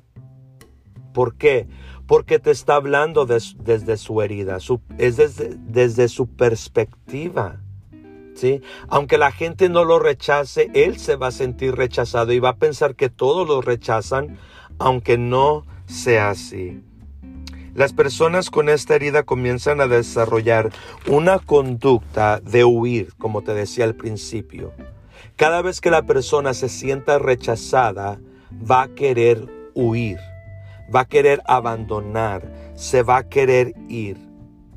¿Por 1.12 1.36
qué? 1.36 1.66
Porque 2.06 2.38
te 2.38 2.50
está 2.50 2.74
hablando 2.74 3.24
desde 3.24 3.96
su 3.96 4.20
herida, 4.20 4.58
es 4.98 5.16
desde, 5.16 5.56
desde 5.58 6.08
su 6.08 6.26
perspectiva. 6.26 7.63
Aunque 8.88 9.18
la 9.18 9.32
gente 9.32 9.68
no 9.68 9.84
lo 9.84 9.98
rechace, 9.98 10.70
él 10.74 10.98
se 10.98 11.16
va 11.16 11.28
a 11.28 11.32
sentir 11.32 11.74
rechazado 11.74 12.32
y 12.32 12.38
va 12.38 12.50
a 12.50 12.56
pensar 12.56 12.94
que 12.94 13.08
todos 13.08 13.46
lo 13.46 13.60
rechazan, 13.60 14.38
aunque 14.78 15.18
no 15.18 15.64
sea 15.86 16.30
así. 16.30 16.82
Las 17.74 17.92
personas 17.92 18.50
con 18.50 18.68
esta 18.68 18.94
herida 18.94 19.24
comienzan 19.24 19.80
a 19.80 19.88
desarrollar 19.88 20.70
una 21.08 21.40
conducta 21.40 22.38
de 22.40 22.64
huir, 22.64 23.14
como 23.18 23.42
te 23.42 23.52
decía 23.52 23.84
al 23.84 23.96
principio. 23.96 24.72
Cada 25.36 25.60
vez 25.60 25.80
que 25.80 25.90
la 25.90 26.02
persona 26.02 26.54
se 26.54 26.68
sienta 26.68 27.18
rechazada, 27.18 28.20
va 28.70 28.82
a 28.82 28.88
querer 28.88 29.48
huir, 29.74 30.18
va 30.94 31.00
a 31.00 31.04
querer 31.06 31.42
abandonar, 31.46 32.48
se 32.76 33.02
va 33.02 33.16
a 33.16 33.28
querer 33.28 33.74
ir. 33.88 34.23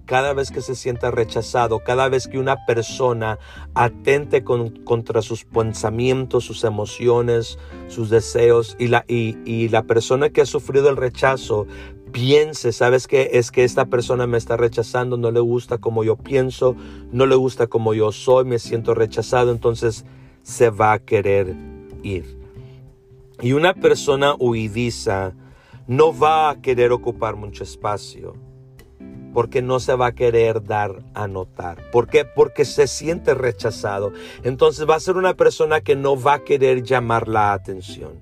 Cada 0.08 0.34
vez 0.34 0.52
que 0.52 0.62
se 0.62 0.74
sienta 0.74 1.12
rechazado, 1.12 1.80
cada 1.84 2.08
vez 2.08 2.30
que 2.30 2.40
una 2.40 2.66
persona 2.66 3.40
atente 3.76 4.42
contra 4.42 5.22
sus 5.22 5.44
pensamientos, 5.44 6.46
sus 6.46 6.64
emociones, 6.64 7.60
sus 7.90 8.10
deseos, 8.10 8.78
y 8.80 8.88
la, 8.88 9.04
y 9.08 9.68
la 9.68 9.84
persona 9.84 10.30
que 10.30 10.40
ha 10.40 10.46
sufrido 10.46 10.90
el 10.90 10.96
rechazo 10.96 11.68
piense, 12.14 12.72
sabes 12.72 13.06
que 13.06 13.32
es 13.34 13.52
que 13.52 13.66
esta 13.66 13.88
persona 13.88 14.28
me 14.28 14.38
está 14.38 14.56
rechazando, 14.56 15.18
no 15.18 15.30
le 15.30 15.42
gusta 15.42 15.78
como 15.78 16.06
yo 16.06 16.16
pienso, 16.16 16.78
no 17.12 17.26
le 17.26 17.36
gusta 17.36 17.68
como 17.68 17.94
yo 17.94 18.14
soy, 18.14 18.46
me 18.46 18.60
siento 18.60 18.94
rechazado, 18.94 19.52
entonces 19.52 20.06
se 20.42 20.70
va 20.70 20.94
a 20.94 21.00
querer 21.00 21.54
ir. 22.02 22.40
Y 23.42 23.52
una 23.52 23.74
persona 23.74 24.36
huidiza 24.40 25.34
no 25.86 26.18
va 26.18 26.50
a 26.50 26.62
querer 26.62 26.94
ocupar 26.94 27.36
mucho 27.36 27.64
espacio 27.64 28.47
porque 29.38 29.62
no 29.62 29.80
se 29.80 29.94
va 29.94 30.08
a 30.08 30.12
querer 30.14 30.64
dar 30.64 31.04
a 31.14 31.28
notar. 31.28 31.78
¿Por 31.92 32.08
qué? 32.08 32.26
Porque 32.26 32.66
se 32.66 32.88
siente 32.88 33.36
rechazado. 33.36 34.12
Entonces 34.44 34.90
va 34.90 34.96
a 34.96 35.00
ser 35.00 35.16
una 35.16 35.36
persona 35.36 35.82
que 35.82 35.96
no 35.96 36.20
va 36.20 36.34
a 36.34 36.44
querer 36.44 36.82
llamar 36.82 37.28
la 37.28 37.54
atención. 37.54 38.14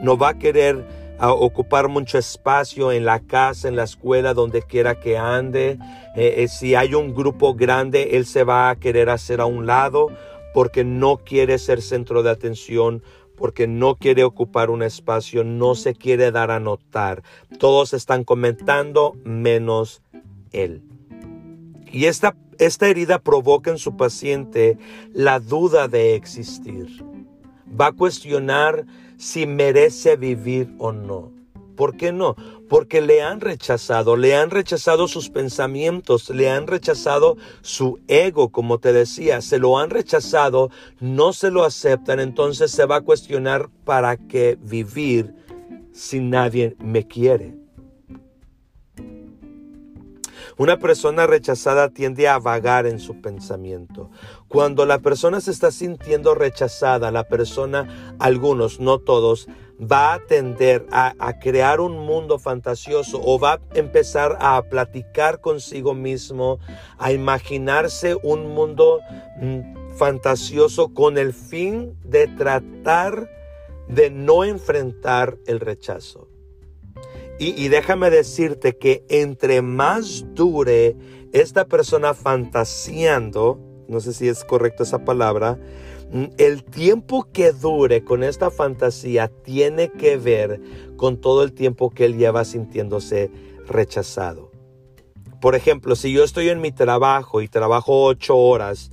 No 0.00 0.16
va 0.16 0.30
a 0.30 0.38
querer 0.38 0.82
a 1.18 1.34
ocupar 1.34 1.88
mucho 1.88 2.16
espacio 2.16 2.92
en 2.92 3.04
la 3.04 3.20
casa, 3.20 3.68
en 3.68 3.76
la 3.76 3.82
escuela, 3.82 4.32
donde 4.32 4.62
quiera 4.62 4.98
que 4.98 5.18
ande. 5.18 5.76
Eh, 6.16 6.36
eh, 6.38 6.48
si 6.48 6.74
hay 6.74 6.94
un 6.94 7.14
grupo 7.14 7.52
grande, 7.52 8.16
él 8.16 8.24
se 8.24 8.42
va 8.42 8.70
a 8.70 8.76
querer 8.76 9.10
hacer 9.10 9.42
a 9.42 9.44
un 9.44 9.66
lado 9.66 10.06
porque 10.54 10.82
no 10.82 11.18
quiere 11.18 11.58
ser 11.58 11.82
centro 11.82 12.22
de 12.22 12.30
atención, 12.30 13.02
porque 13.36 13.66
no 13.66 13.96
quiere 13.96 14.24
ocupar 14.24 14.70
un 14.70 14.82
espacio, 14.82 15.44
no 15.44 15.74
se 15.74 15.94
quiere 15.94 16.30
dar 16.30 16.50
a 16.50 16.58
notar. 16.58 17.22
Todos 17.58 17.92
están 17.92 18.24
comentando 18.24 19.14
menos 19.24 20.00
él. 20.54 20.82
Y 21.92 22.06
esta, 22.06 22.36
esta 22.58 22.88
herida 22.88 23.18
provoca 23.18 23.70
en 23.70 23.78
su 23.78 23.96
paciente 23.96 24.78
la 25.12 25.40
duda 25.40 25.88
de 25.88 26.14
existir. 26.14 27.04
Va 27.80 27.88
a 27.88 27.92
cuestionar 27.92 28.86
si 29.16 29.46
merece 29.46 30.16
vivir 30.16 30.74
o 30.78 30.92
no. 30.92 31.32
¿Por 31.76 31.96
qué 31.96 32.12
no? 32.12 32.36
Porque 32.68 33.00
le 33.00 33.22
han 33.22 33.40
rechazado, 33.40 34.16
le 34.16 34.36
han 34.36 34.50
rechazado 34.50 35.08
sus 35.08 35.28
pensamientos, 35.28 36.30
le 36.30 36.50
han 36.50 36.66
rechazado 36.66 37.36
su 37.62 37.98
ego, 38.06 38.50
como 38.50 38.78
te 38.78 38.92
decía, 38.92 39.40
se 39.40 39.58
lo 39.58 39.78
han 39.78 39.90
rechazado, 39.90 40.70
no 41.00 41.32
se 41.32 41.50
lo 41.50 41.64
aceptan, 41.64 42.20
entonces 42.20 42.70
se 42.70 42.86
va 42.86 42.96
a 42.96 43.00
cuestionar 43.00 43.70
para 43.84 44.16
qué 44.16 44.56
vivir 44.60 45.34
si 45.92 46.20
nadie 46.20 46.76
me 46.78 47.06
quiere. 47.06 47.63
Una 50.56 50.78
persona 50.78 51.26
rechazada 51.26 51.88
tiende 51.88 52.28
a 52.28 52.38
vagar 52.38 52.86
en 52.86 53.00
su 53.00 53.20
pensamiento. 53.20 54.10
Cuando 54.46 54.86
la 54.86 55.00
persona 55.00 55.40
se 55.40 55.50
está 55.50 55.72
sintiendo 55.72 56.34
rechazada, 56.34 57.10
la 57.10 57.24
persona, 57.24 58.14
algunos, 58.20 58.78
no 58.78 58.98
todos, 58.98 59.48
va 59.80 60.14
a 60.14 60.20
tender 60.20 60.86
a, 60.92 61.12
crear 61.40 61.80
un 61.80 61.98
mundo 61.98 62.38
fantasioso 62.38 63.20
o 63.22 63.38
va 63.38 63.54
a 63.54 63.60
empezar 63.74 64.38
a 64.40 64.62
platicar 64.62 65.40
consigo 65.40 65.94
mismo, 65.94 66.60
a 66.98 67.10
imaginarse 67.10 68.16
un 68.22 68.54
mundo 68.54 69.00
mm, 69.40 69.96
fantasioso 69.96 70.94
con 70.94 71.18
el 71.18 71.32
fin 71.32 71.98
de 72.04 72.28
tratar 72.28 73.28
de 73.88 74.10
no 74.10 74.44
enfrentar 74.44 75.36
el 75.46 75.58
rechazo. 75.58 76.28
Y, 77.38 77.68
déjame 77.68 78.10
decirte 78.10 78.76
que 78.76 79.04
entre 79.08 79.60
más 79.60 80.24
dure 80.34 80.96
esta 81.32 81.64
persona 81.64 82.14
fantaseando, 82.14 83.58
no 83.88 83.98
sé 83.98 84.12
si 84.12 84.28
es 84.28 84.44
correcta 84.44 84.84
esa 84.84 85.04
palabra, 85.04 85.58
mm, 86.12 86.26
el 86.38 86.62
tiempo 86.62 87.26
que 87.32 87.50
dure 87.50 88.04
con 88.04 88.22
esta 88.22 88.50
fantasía 88.52 89.28
tiene 89.28 89.90
que 89.90 90.16
ver 90.16 90.60
con 90.96 91.20
todo 91.20 91.42
el 91.42 91.52
tiempo 91.52 91.90
que 91.90 92.04
él 92.04 92.16
lleva 92.16 92.44
sintiéndose 92.44 93.32
rechazado. 93.66 94.52
Por 95.40 95.56
ejemplo, 95.56 95.96
si 95.96 96.12
yo 96.12 96.22
estoy 96.22 96.50
en 96.50 96.60
mi 96.60 96.70
trabajo 96.70 97.42
y 97.42 97.48
trabajo 97.48 98.04
ocho 98.04 98.36
horas 98.36 98.90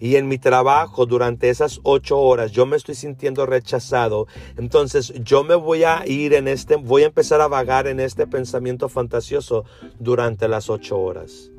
y 0.00 0.16
en 0.16 0.26
mi 0.26 0.38
trabajo 0.38 1.06
durante 1.06 1.50
esas 1.50 1.80
ocho 1.84 2.18
horas 2.18 2.50
yo 2.50 2.66
me 2.66 2.76
estoy 2.76 2.94
sintiendo 2.94 3.46
rechazado, 3.46 4.26
entonces 4.56 5.12
yo 5.22 5.44
me 5.44 5.54
voy 5.54 5.84
a 5.84 6.04
ir 6.06 6.34
en 6.34 6.48
este, 6.48 6.76
voy 6.76 7.02
a 7.02 7.06
empezar 7.06 7.40
a 7.42 7.48
vagar 7.48 7.86
en 7.86 8.00
este 8.00 8.26
pensamiento 8.26 8.88
fantasioso 8.88 9.64
durante 9.98 10.48
las 10.48 10.70
ocho 10.70 10.98
horas. 10.98 11.50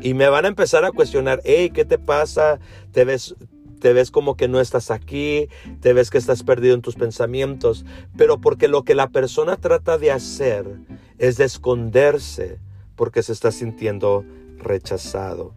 Y 0.00 0.14
me 0.14 0.28
van 0.28 0.46
a 0.46 0.48
empezar 0.48 0.84
a 0.84 0.90
cuestionar, 0.90 1.40
hey, 1.44 1.70
¿qué 1.72 1.84
te 1.84 1.98
pasa? 1.98 2.58
¿Te 2.92 3.04
ves, 3.04 3.36
te 3.78 3.92
ves 3.92 4.10
como 4.10 4.36
que 4.36 4.48
no 4.48 4.58
estás 4.58 4.90
aquí, 4.90 5.48
te 5.80 5.92
ves 5.92 6.10
que 6.10 6.18
estás 6.18 6.42
perdido 6.42 6.74
en 6.74 6.82
tus 6.82 6.94
pensamientos, 6.94 7.84
pero 8.16 8.40
porque 8.40 8.68
lo 8.68 8.84
que 8.84 8.94
la 8.94 9.08
persona 9.08 9.56
trata 9.56 9.98
de 9.98 10.10
hacer 10.10 10.78
es 11.18 11.36
de 11.36 11.44
esconderse 11.44 12.58
porque 12.96 13.22
se 13.22 13.32
está 13.32 13.52
sintiendo 13.52 14.24
rechazado. 14.58 15.54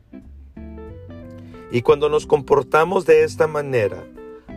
Y 1.76 1.82
cuando 1.82 2.08
nos 2.08 2.26
comportamos 2.26 3.06
de 3.06 3.26
esta 3.26 3.48
manera, 3.48 4.02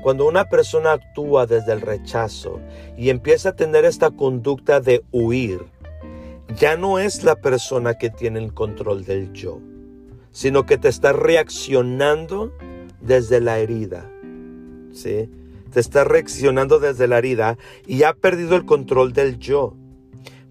cuando 0.04 0.24
una 0.24 0.44
persona 0.44 0.92
actúa 0.92 1.46
desde 1.46 1.72
el 1.72 1.80
rechazo 1.80 2.60
y 2.96 3.10
empieza 3.10 3.48
a 3.48 3.56
tener 3.56 3.84
esta 3.84 4.12
conducta 4.12 4.78
de 4.78 5.02
huir, 5.10 5.64
ya 6.56 6.76
no 6.76 7.00
es 7.00 7.24
la 7.24 7.34
persona 7.34 7.94
que 7.94 8.08
tiene 8.08 8.38
el 8.38 8.54
control 8.54 9.04
del 9.04 9.32
yo, 9.32 9.58
sino 10.30 10.64
que 10.64 10.78
te 10.78 10.86
está 10.86 11.12
reaccionando 11.12 12.52
desde 13.00 13.40
la 13.40 13.58
herida. 13.58 14.08
¿Sí? 14.92 15.28
Te 15.72 15.80
está 15.80 16.04
reaccionando 16.04 16.78
desde 16.78 17.08
la 17.08 17.18
herida 17.18 17.58
y 17.84 18.04
ha 18.04 18.12
perdido 18.12 18.54
el 18.54 18.64
control 18.64 19.12
del 19.12 19.40
yo. 19.40 19.74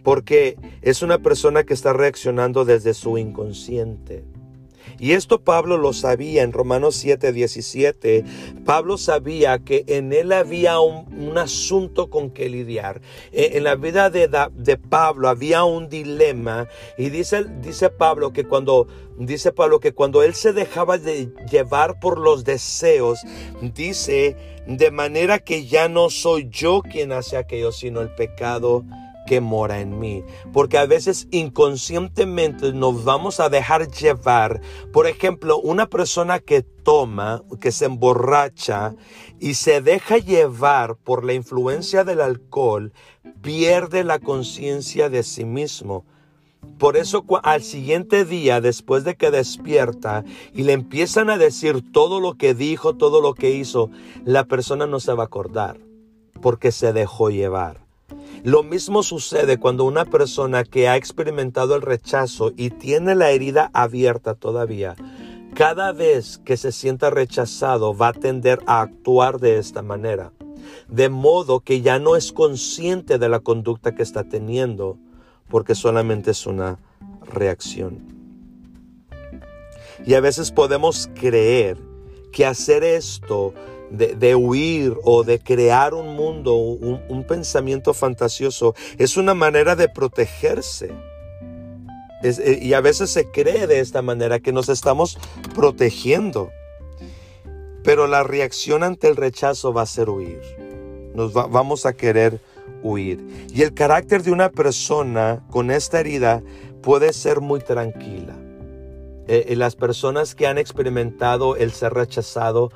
Porque 0.03 0.57
es 0.81 1.01
una 1.01 1.19
persona 1.19 1.63
que 1.63 1.73
está 1.73 1.93
reaccionando 1.93 2.65
desde 2.65 2.93
su 2.93 3.17
inconsciente. 3.17 4.25
Y 4.99 5.11
esto 5.11 5.39
Pablo 5.39 5.77
lo 5.77 5.93
sabía 5.93 6.43
en 6.43 6.51
Romanos 6.51 6.95
7, 6.95 7.31
17. 7.31 8.23
Pablo 8.65 8.97
sabía 8.97 9.59
que 9.59 9.83
en 9.87 10.13
él 10.13 10.31
había 10.31 10.79
un, 10.79 11.37
asunto 11.37 12.09
con 12.09 12.31
que 12.31 12.49
lidiar. 12.49 13.01
E, 13.31 13.57
en, 13.57 13.63
la 13.63 13.75
vida 13.75 14.09
de, 14.09 14.27
de, 14.27 14.77
Pablo 14.77 15.29
había 15.29 15.63
un 15.63 15.87
dilema. 15.89 16.67
Y 16.97 17.09
dice, 17.09 17.45
dice 17.61 17.89
Pablo 17.89 18.33
que 18.33 18.45
cuando 18.45 18.87
dice 19.19 19.51
Pablo 19.51 19.79
que 19.79 19.93
cuando 19.93 20.23
él 20.23 20.35
se 20.35 20.53
dejaba 20.53 20.97
de 20.97 21.31
llevar 21.49 21.99
por 21.99 22.19
los 22.19 22.43
deseos, 22.43 23.19
dice 23.61 24.35
de 24.67 24.91
manera 24.91 25.39
que 25.39 25.65
ya 25.65 25.87
no 25.87 26.09
soy 26.09 26.49
yo 26.51 26.81
quien 26.81 27.11
hace 27.11 27.37
aquello, 27.37 27.71
sino 27.71 28.01
el 28.01 28.09
pecado 28.09 28.83
que 29.27 29.41
mora 29.41 29.79
en 29.79 29.99
mí. 29.99 30.23
Porque 30.51 30.79
a 30.79 30.87
veces 30.87 31.27
inconscientemente 31.29 32.73
nos 32.73 33.03
vamos 33.03 33.39
a 33.39 33.49
dejar 33.49 33.91
llevar. 33.91 34.61
Por 34.91 35.05
ejemplo, 35.05 35.59
una 35.59 35.87
persona 35.87 36.39
que 36.39 36.63
toma, 36.63 37.43
que 37.61 37.71
se 37.71 37.85
emborracha 37.85 38.95
y 39.39 39.53
se 39.53 39.81
deja 39.81 40.17
llevar 40.17 40.95
por 40.95 41.23
la 41.23 41.33
influencia 41.33 42.03
del 42.03 42.21
alcohol, 42.21 42.93
pierde 43.43 44.03
la 44.03 44.17
conciencia 44.17 45.09
de 45.09 45.21
sí 45.21 45.45
mismo. 45.45 46.05
Por 46.79 46.97
eso 46.97 47.25
al 47.43 47.63
siguiente 47.63 48.25
día, 48.25 48.61
después 48.61 49.03
de 49.03 49.15
que 49.15 49.31
despierta 49.31 50.23
y 50.53 50.63
le 50.63 50.73
empiezan 50.73 51.29
a 51.29 51.37
decir 51.37 51.91
todo 51.91 52.19
lo 52.19 52.35
que 52.35 52.53
dijo, 52.53 52.95
todo 52.95 53.21
lo 53.21 53.33
que 53.33 53.51
hizo, 53.51 53.89
la 54.25 54.45
persona 54.45 54.87
no 54.87 54.99
se 54.99 55.13
va 55.13 55.23
a 55.23 55.27
acordar 55.27 55.79
porque 56.41 56.71
se 56.71 56.93
dejó 56.93 57.29
llevar. 57.29 57.86
Lo 58.43 58.63
mismo 58.63 59.03
sucede 59.03 59.57
cuando 59.57 59.83
una 59.83 60.05
persona 60.05 60.63
que 60.63 60.87
ha 60.87 60.95
experimentado 60.95 61.75
el 61.75 61.81
rechazo 61.81 62.51
y 62.55 62.69
tiene 62.69 63.15
la 63.15 63.31
herida 63.31 63.69
abierta 63.73 64.35
todavía, 64.35 64.95
cada 65.53 65.91
vez 65.91 66.37
que 66.45 66.55
se 66.55 66.71
sienta 66.71 67.09
rechazado 67.09 67.95
va 67.95 68.09
a 68.09 68.13
tender 68.13 68.59
a 68.67 68.81
actuar 68.81 69.39
de 69.39 69.57
esta 69.57 69.81
manera, 69.81 70.31
de 70.87 71.09
modo 71.09 71.61
que 71.61 71.81
ya 71.81 71.99
no 71.99 72.15
es 72.15 72.31
consciente 72.31 73.17
de 73.17 73.27
la 73.27 73.39
conducta 73.39 73.95
que 73.95 74.03
está 74.03 74.23
teniendo, 74.23 74.97
porque 75.49 75.75
solamente 75.75 76.31
es 76.31 76.45
una 76.45 76.79
reacción. 77.23 78.17
Y 80.05 80.13
a 80.13 80.21
veces 80.21 80.51
podemos 80.51 81.09
creer 81.15 81.77
que 82.31 82.45
hacer 82.45 82.83
esto 82.83 83.53
de, 83.89 84.35
huir 84.35 84.95
o 85.03 85.23
de 85.23 85.39
crear 85.39 85.93
un 85.93 86.15
mundo, 86.15 86.55
un, 86.55 87.23
pensamiento 87.27 87.93
fantasioso, 87.93 88.75
es 88.97 89.17
una 89.17 89.33
manera 89.33 89.75
de 89.75 89.89
protegerse. 89.89 90.91
Eh, 92.23 92.59
y 92.61 92.73
a 92.73 92.81
veces 92.81 93.09
se 93.09 93.29
cree 93.29 93.67
de 93.67 93.79
esta 93.79 94.01
manera 94.01 94.39
que 94.39 94.51
nos 94.51 94.69
estamos 94.69 95.17
protegiendo. 95.53 96.51
Pero 97.83 98.07
la 98.07 98.23
reacción 98.23 98.83
ante 98.83 99.07
el 99.07 99.15
rechazo 99.15 99.73
va 99.73 99.83
a 99.83 99.85
ser 99.85 100.09
huir. 100.09 100.41
Nos 101.13 101.33
vamos 101.33 101.85
a 101.85 101.93
querer 101.93 102.41
huir. 102.83 103.25
Y 103.53 103.61
el 103.61 103.73
carácter 103.73 104.23
de 104.23 104.31
una 104.31 104.49
persona 104.49 105.45
con 105.49 105.71
esta 105.71 105.99
herida 105.99 106.43
puede 106.81 107.13
ser 107.13 107.39
muy 107.41 107.59
tranquila 107.59 108.35
eh, 109.27 109.55
las 109.55 109.75
personas 109.75 110.35
que 110.35 110.47
han 110.47 110.57
experimentado 110.57 111.55
el 111.55 111.71
ser 111.71 111.93
rechazado 111.93 112.71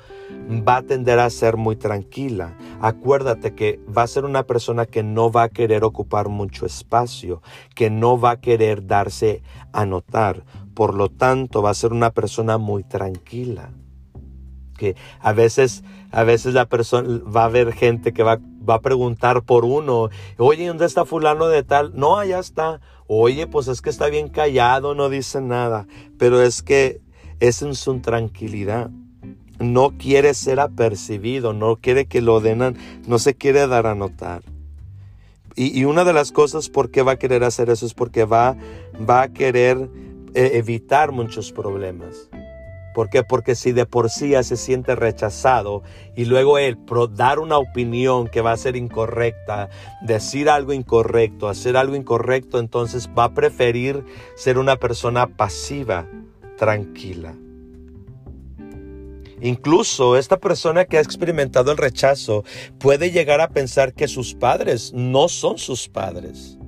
va 0.67 0.77
a 0.77 0.81
tender 0.81 1.19
a 1.19 1.29
ser 1.29 1.57
muy 1.57 1.75
tranquila. 1.75 2.57
Acuérdate 2.81 3.53
que 3.55 3.79
va 3.95 4.03
a 4.03 4.07
ser 4.07 4.25
una 4.25 4.43
persona 4.43 4.85
que 4.85 5.03
no 5.03 5.31
va 5.31 5.43
a 5.43 5.49
querer 5.49 5.83
ocupar 5.83 6.29
mucho 6.29 6.65
espacio, 6.65 7.41
que 7.75 7.89
no 7.89 8.19
va 8.19 8.31
a 8.31 8.41
querer 8.41 8.85
darse 8.85 9.43
a 9.71 9.85
notar. 9.85 10.43
Por 10.73 10.93
lo 10.95 11.09
tanto, 11.09 11.61
va 11.61 11.69
a 11.69 11.75
ser 11.75 11.93
una 11.93 12.11
persona 12.11 12.57
muy 12.57 12.83
tranquila. 12.83 13.71
Que 14.77 14.95
a 15.19 15.31
veces, 15.31 15.83
a 16.11 16.23
veces 16.23 16.53
la 16.53 16.65
persona 16.65 17.21
va 17.23 17.43
a 17.43 17.45
haber 17.45 17.71
gente 17.73 18.13
que 18.13 18.23
va, 18.23 18.39
va 18.67 18.75
a 18.75 18.81
preguntar 18.81 19.43
por 19.43 19.65
uno, 19.65 20.09
oye, 20.37 20.67
¿dónde 20.67 20.85
está 20.85 21.05
fulano 21.05 21.47
de 21.47 21.63
tal? 21.63 21.91
No, 21.95 22.17
allá 22.17 22.39
está 22.39 22.79
oye, 23.13 23.45
pues 23.45 23.67
es 23.67 23.81
que 23.81 23.89
está 23.89 24.07
bien 24.07 24.29
callado, 24.29 24.95
no 24.95 25.09
dice 25.09 25.41
nada, 25.41 25.85
pero 26.17 26.41
es 26.41 26.61
que 26.61 27.01
es 27.41 27.61
en 27.61 27.75
su 27.75 27.99
tranquilidad. 27.99 28.89
No 29.59 29.97
quiere 29.97 30.33
ser 30.33 30.61
apercibido, 30.61 31.51
no 31.51 31.75
quiere 31.75 32.05
que 32.05 32.21
lo 32.21 32.39
den, 32.39 32.77
no 33.05 33.19
se 33.19 33.35
quiere 33.35 33.67
dar 33.67 33.85
a 33.85 33.95
notar. 33.95 34.43
Y, 35.57 35.83
una 35.83 36.05
de 36.05 36.13
las 36.13 36.31
cosas 36.31 36.69
por 36.69 36.89
qué 36.89 37.01
va 37.01 37.13
a 37.13 37.19
querer 37.19 37.43
hacer 37.43 37.69
eso 37.69 37.85
es 37.85 37.93
porque 37.93 38.23
va, 38.23 38.55
va 39.07 39.23
a 39.23 39.33
querer 39.33 39.89
eh, 40.33 40.51
evitar 40.53 41.11
muchos 41.11 41.51
problemas. 41.51 42.30
¿Por 42.93 43.09
qué? 43.09 43.23
Porque 43.23 43.55
si 43.55 43.71
de 43.71 43.85
por 43.85 44.09
sí 44.09 44.29
ya 44.29 44.43
se 44.43 44.57
siente 44.57 44.95
rechazado 44.95 45.83
y 46.15 46.25
luego 46.25 46.57
él 46.57 46.77
dar 47.11 47.39
una 47.39 47.57
opinión 47.57 48.27
que 48.27 48.41
va 48.41 48.51
a 48.51 48.57
ser 48.57 48.75
incorrecta, 48.75 49.69
decir 50.01 50.49
algo 50.49 50.73
incorrecto, 50.73 51.47
hacer 51.47 51.77
algo 51.77 51.95
incorrecto, 51.95 52.59
entonces 52.59 53.09
va 53.17 53.25
a 53.25 53.33
preferir 53.33 54.03
ser 54.35 54.57
una 54.57 54.75
persona 54.75 55.27
pasiva, 55.27 56.07
tranquila. 56.57 57.33
Incluso 59.41 60.17
esta 60.17 60.37
persona 60.37 60.85
que 60.85 60.97
ha 60.97 61.01
experimentado 61.01 61.71
el 61.71 61.77
rechazo 61.77 62.43
puede 62.77 63.09
llegar 63.09 63.41
a 63.41 63.49
pensar 63.49 63.93
que 63.93 64.07
sus 64.07 64.35
padres 64.35 64.93
no 64.93 65.29
son 65.29 65.57
sus 65.57 65.89
padres. 65.89 66.59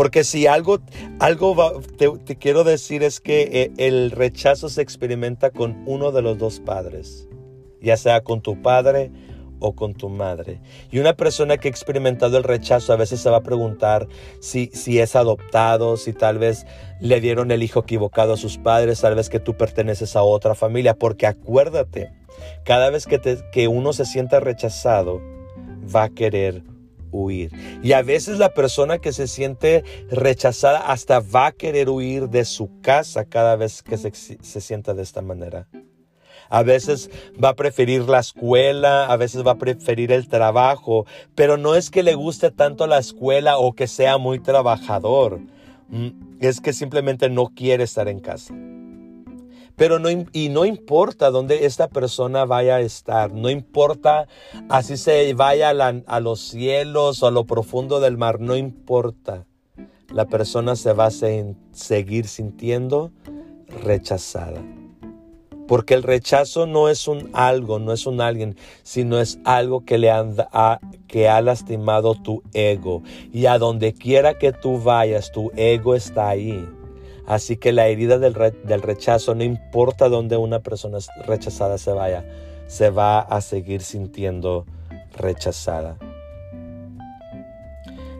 Porque 0.00 0.24
si 0.24 0.46
algo, 0.46 0.78
algo 1.18 1.82
te, 1.98 2.36
quiero 2.36 2.64
decir 2.64 3.02
es 3.02 3.20
que 3.20 3.42
eh, 3.52 3.70
el 3.76 4.12
rechazo 4.12 4.70
se 4.70 4.80
experimenta 4.80 5.50
con 5.50 5.82
uno 5.84 6.10
de 6.10 6.22
los 6.22 6.38
dos 6.38 6.58
padres, 6.58 7.28
ya 7.82 7.98
sea 7.98 8.22
con 8.22 8.40
tu 8.40 8.62
padre 8.62 9.12
o 9.58 9.74
con 9.74 9.92
tu 9.92 10.08
madre. 10.08 10.62
Y 10.90 11.00
una 11.00 11.16
persona 11.16 11.58
que 11.58 11.68
ha 11.68 11.70
experimentado 11.70 12.38
el 12.38 12.44
rechazo 12.44 12.94
a 12.94 12.96
veces 12.96 13.20
se 13.20 13.28
va 13.28 13.36
a 13.36 13.42
preguntar 13.42 14.08
si, 14.40 14.70
si 14.72 15.00
es 15.00 15.16
adoptado, 15.16 15.98
si 15.98 16.14
tal 16.14 16.38
vez 16.38 16.64
le 16.98 17.20
dieron 17.20 17.50
el 17.50 17.62
hijo 17.62 17.80
equivocado 17.80 18.32
a 18.32 18.38
sus 18.38 18.56
padres, 18.56 19.02
tal 19.02 19.16
vez 19.16 19.28
que 19.28 19.38
tú 19.38 19.58
perteneces 19.58 20.16
a 20.16 20.22
otra 20.22 20.54
familia, 20.54 20.94
porque 20.94 21.26
acuérdate, 21.26 22.10
cada 22.64 22.88
vez 22.88 23.04
que, 23.04 23.20
que 23.52 23.68
uno 23.68 23.92
se 23.92 24.06
sienta 24.06 24.40
rechazado, 24.40 25.20
va 25.94 26.04
a 26.04 26.08
querer 26.08 26.62
Y 27.82 27.92
a 27.92 28.02
veces 28.02 28.38
la 28.38 28.50
persona 28.50 28.98
que 28.98 29.12
se 29.12 29.26
siente 29.26 29.84
rechazada 30.10 30.90
hasta 30.90 31.20
va 31.20 31.46
a 31.46 31.52
querer 31.52 31.88
huir 31.88 32.28
de 32.28 32.44
su 32.44 32.80
casa 32.80 33.24
cada 33.24 33.56
vez 33.56 33.82
que 33.82 33.96
se, 33.96 34.60
sienta 34.60 34.94
de 34.94 35.02
esta 35.02 35.22
manera. 35.22 35.68
A 36.48 36.62
veces 36.64 37.10
va 37.42 37.50
a 37.50 37.56
preferir 37.56 38.08
la 38.08 38.18
escuela, 38.18 39.06
a 39.06 39.16
veces 39.16 39.46
va 39.46 39.52
a 39.52 39.58
preferir 39.58 40.10
el 40.10 40.28
trabajo, 40.28 41.06
pero 41.36 41.56
no 41.56 41.76
es 41.76 41.90
que 41.90 42.02
le 42.02 42.14
guste 42.14 42.50
tanto 42.50 42.88
la 42.88 42.98
escuela 42.98 43.58
o 43.58 43.72
que 43.72 43.86
sea 43.86 44.18
muy 44.18 44.40
trabajador, 44.40 45.40
mm, 45.88 46.08
es 46.40 46.60
que 46.60 46.72
simplemente 46.72 47.28
no 47.28 47.52
quiere 47.54 47.84
estar 47.84 48.08
en 48.08 48.18
casa. 48.18 48.52
Pero 49.80 49.98
no, 49.98 50.10
y 50.10 50.50
no 50.50 50.66
importa 50.66 51.30
dónde 51.30 51.64
esta 51.64 51.88
persona 51.88 52.44
vaya 52.44 52.76
a 52.76 52.80
estar, 52.80 53.32
no 53.32 53.48
importa 53.48 54.28
así 54.68 54.98
se 54.98 55.32
vaya 55.32 55.70
a, 55.70 56.20
los 56.20 56.40
cielos 56.40 57.22
o 57.22 57.28
a 57.28 57.30
lo 57.30 57.46
profundo 57.46 57.98
del 57.98 58.18
mar, 58.18 58.40
no 58.40 58.56
importa. 58.56 59.46
La 60.12 60.26
persona 60.26 60.76
se 60.76 60.92
va 60.92 61.06
a 61.06 61.10
seguir 61.72 62.28
sintiendo 62.28 63.10
rechazada. 63.82 64.62
Porque 65.66 65.94
el 65.94 66.02
rechazo 66.02 66.66
no 66.66 66.90
es 66.90 67.08
un 67.08 67.30
algo, 67.32 67.78
no 67.78 67.94
es 67.94 68.06
un 68.06 68.20
alguien, 68.20 68.56
sino 68.82 69.18
es 69.18 69.38
algo 69.46 69.86
que, 69.86 69.96
le 69.96 70.12
que 71.06 71.30
ha 71.30 71.40
lastimado 71.40 72.16
tu 72.16 72.42
ego. 72.52 73.02
Y 73.32 73.46
a 73.46 73.56
donde 73.56 73.94
quiera 73.94 74.36
que 74.38 74.52
tú 74.52 74.78
vayas, 74.78 75.32
tu 75.32 75.50
ego 75.56 75.94
está 75.94 76.28
ahí. 76.28 76.68
Así 77.30 77.56
que 77.56 77.70
la 77.72 77.86
herida 77.86 78.18
del, 78.18 78.34
del 78.64 78.82
rechazo, 78.82 79.36
no 79.36 79.44
importa 79.44 80.08
dónde 80.08 80.36
una 80.36 80.64
persona 80.64 80.98
rechazada 81.24 81.78
se 81.78 81.92
vaya, 81.92 82.24
se 82.66 82.90
va 82.90 83.20
a 83.20 83.40
seguir 83.40 83.82
sintiendo 83.82 84.66
rechazada. 85.16 85.96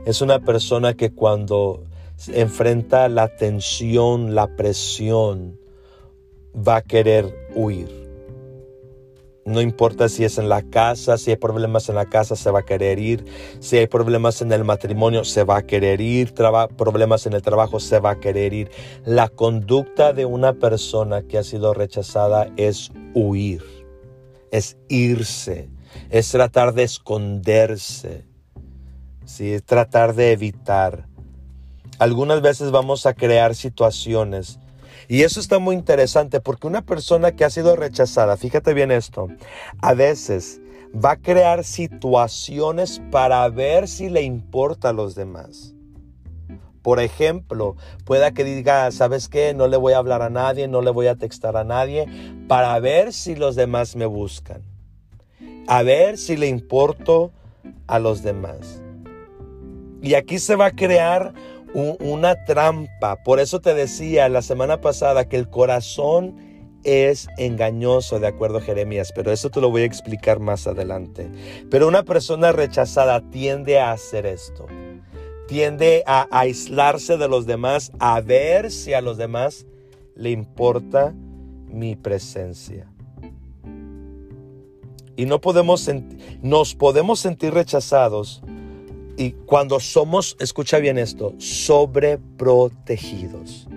Es 0.07 0.23
una 0.23 0.39
persona 0.39 0.95
que 0.95 1.11
cuando 1.11 1.83
enfrenta 2.29 3.09
la 3.09 3.27
tensión, 3.35 4.37
la 4.37 4.47
presión, 4.55 5.59
va 6.55 6.77
a 6.77 6.83
querer 6.83 7.35
huir. 7.57 8.00
No 9.47 9.63
importa 9.63 10.09
si 10.09 10.25
es 10.25 10.37
en 10.39 10.49
la 10.49 10.63
casa, 10.63 11.17
si 11.17 11.31
hay 11.31 11.37
problemas 11.37 11.89
en 11.89 11.95
la 11.95 12.07
casa, 12.07 12.37
se 12.37 12.51
va 12.51 12.61
a 12.61 12.65
querer 12.65 12.99
ir. 12.99 13.25
Si 13.61 13.79
hay 13.79 13.87
problemas 13.87 14.43
en 14.43 14.53
el 14.53 14.65
matrimonio, 14.65 15.25
se 15.25 15.45
va 15.45 15.59
a 15.59 15.67
querer 15.67 16.01
ir. 16.01 16.35
problemas 16.77 17.27
en 17.27 17.33
el 17.33 17.43
trabajo, 17.43 17.81
se 17.81 18.01
va 18.01 18.11
a 18.11 18.21
querer 18.21 18.53
ir. 18.53 18.71
La 19.05 19.29
conducta 19.29 20.13
de 20.13 20.27
una 20.27 20.53
persona 20.53 21.23
que 21.23 21.39
ha 21.39 21.43
sido 21.43 21.73
rechazada 21.73 22.49
es 22.57 22.93
huir, 23.15 23.63
es 24.51 24.77
irse, 24.89 25.71
es 26.11 26.31
tratar 26.31 26.75
de 26.75 26.83
esconderse, 26.83 28.27
¿sí? 29.25 29.53
es 29.53 29.65
tratar 29.65 30.15
de 30.15 30.33
evitar. 30.33 31.07
Algunas 31.99 32.43
veces 32.43 32.71
vamos 32.71 33.07
a 33.07 33.15
crear 33.15 33.55
situaciones 33.55 34.59
y 35.11 35.25
eso 35.25 35.41
está 35.41 35.59
muy 35.59 35.75
interesante 35.75 36.41
porque 36.41 36.69
una 36.69 36.83
persona 36.83 37.33
que 37.33 37.45
ha 37.45 37.51
sido 37.51 37.75
rechazada, 37.75 38.37
fíjate 38.37 38.75
bien 38.75 38.93
esto, 38.93 39.27
a 39.83 39.93
veces 39.93 40.61
va 40.95 41.11
a 41.11 41.17
crear 41.17 41.65
situaciones 41.65 43.03
para 43.11 43.49
ver 43.49 43.89
si 43.89 44.09
le 44.09 44.23
importa 44.23 44.91
a 44.91 44.93
los 44.93 45.17
demás. 45.17 45.75
Por 46.83 47.01
ejemplo, 47.01 47.75
pueda 48.05 48.31
que 48.31 48.45
diga, 48.45 48.89
¿sabes 48.93 49.29
qué? 49.29 49.53
No 49.53 49.67
le 49.67 49.77
voy 49.77 49.95
a 49.95 49.99
hablar 49.99 50.23
a 50.23 50.31
nadie, 50.31 50.69
no 50.69 50.81
le 50.81 50.93
voy 50.93 51.09
a 51.09 51.17
textar 51.17 51.57
a 51.57 51.65
nadie, 51.65 52.07
para 52.47 52.79
ver 52.79 53.13
si 53.13 53.35
los 53.35 53.57
demás 53.57 53.97
me 53.97 54.07
buscan. 54.07 54.63
A 55.67 55.83
ver 55.83 56.19
si 56.19 56.37
le 56.37 56.47
importo 56.47 57.33
a 57.89 57.99
los 57.99 58.23
demás. 58.23 58.81
Y 60.03 60.15
aquí 60.15 60.39
se 60.39 60.55
va 60.55 60.67
a 60.67 60.71
crear 60.71 61.35
una 61.75 62.45
trampa. 62.45 63.23
Por 63.23 63.41
eso 63.41 63.61
te 63.61 63.75
decía 63.75 64.29
la 64.29 64.43
semana 64.43 64.81
pasada 64.81 65.29
que 65.29 65.37
el 65.37 65.49
corazón 65.49 66.37
es 66.85 67.29
engañoso, 67.37 68.21
de 68.21 68.27
acuerdo 68.27 68.59
a 68.59 68.63
Jeremías, 68.63 69.13
pero 69.15 69.33
eso 69.33 69.51
te 69.51 69.61
lo 69.61 69.71
voy 69.71 69.83
a 69.83 69.87
explicar 69.87 70.41
más 70.41 70.67
adelante. 70.67 71.31
Pero 71.71 71.89
una 71.89 72.05
persona 72.05 72.53
rechazada 72.53 73.21
tiende 73.31 73.79
a 73.79 73.93
hacer 73.93 74.27
esto. 74.27 74.67
Tiende 75.47 76.05
a 76.07 76.29
aislarse 76.31 77.17
de 77.17 77.29
los 77.29 77.45
demás, 77.45 77.93
a 77.99 78.21
ver 78.21 78.71
si 78.71 78.95
a 78.95 79.01
los 79.01 79.19
demás 79.19 79.67
le 80.15 80.31
importa 80.31 81.13
mi 81.67 81.97
presencia. 81.97 82.91
Y 85.17 85.27
no 85.27 85.41
podemos 85.41 85.91
nos 86.41 86.75
podemos 86.75 87.21
sentir 87.21 87.53
rechazados 87.53 88.43
y 89.21 89.33
cuando 89.45 89.79
somos, 89.81 90.37
escucha 90.41 90.79
bien 90.79 90.97
esto, 90.97 91.35
sobreprotegidos. 91.37 93.69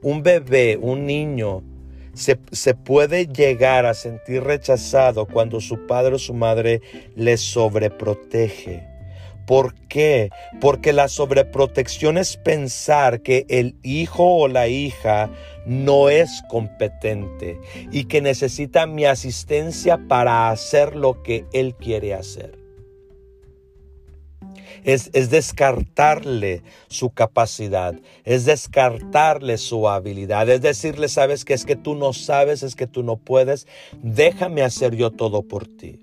Un 0.00 0.22
bebé, 0.22 0.78
un 0.80 1.06
niño, 1.06 1.64
se, 2.14 2.38
se, 2.52 2.74
puede 2.74 3.26
llegar 3.26 3.86
a 3.86 3.94
sentir 3.94 4.44
rechazado 4.44 5.26
cuando 5.26 5.60
su 5.60 5.88
padre 5.88 6.14
o 6.14 6.20
su 6.20 6.34
madre 6.34 6.82
le 7.16 7.36
sobreprotege. 7.36 8.86
¿Por 9.44 9.74
qué? 9.88 10.30
Porque 10.60 10.92
la 10.92 11.08
sobreprotección 11.08 12.16
es 12.16 12.36
pensar 12.36 13.22
que 13.22 13.44
el 13.48 13.74
hijo 13.82 14.36
o 14.36 14.46
la 14.46 14.68
hija 14.68 15.32
no 15.66 16.10
es 16.10 16.44
competente 16.48 17.58
y 17.90 18.04
que 18.04 18.20
necesita 18.20 18.86
mi 18.86 19.04
asistencia 19.04 19.98
para 20.06 20.50
hacer 20.50 20.94
lo 20.94 21.24
que 21.24 21.44
él 21.52 21.74
quiere 21.74 22.14
hacer 22.14 22.59
es, 24.84 25.10
descartarle 25.30 26.62
su 26.88 27.10
capacidad, 27.10 27.94
es 28.24 28.44
descartarle 28.44 29.58
su 29.58 29.88
habilidad, 29.88 30.48
es 30.48 30.60
decirle, 30.60 31.08
sabes 31.08 31.44
que 31.44 31.54
es 31.54 31.64
que 31.64 31.76
tú 31.76 31.94
no 31.94 32.12
sabes, 32.12 32.62
es 32.62 32.74
que 32.74 32.86
tú 32.86 33.02
no 33.02 33.16
puedes, 33.16 33.66
déjame 34.02 34.62
hacer 34.62 34.94
yo 34.96 35.10
todo 35.10 35.42
por 35.42 35.66
ti. 35.66 35.98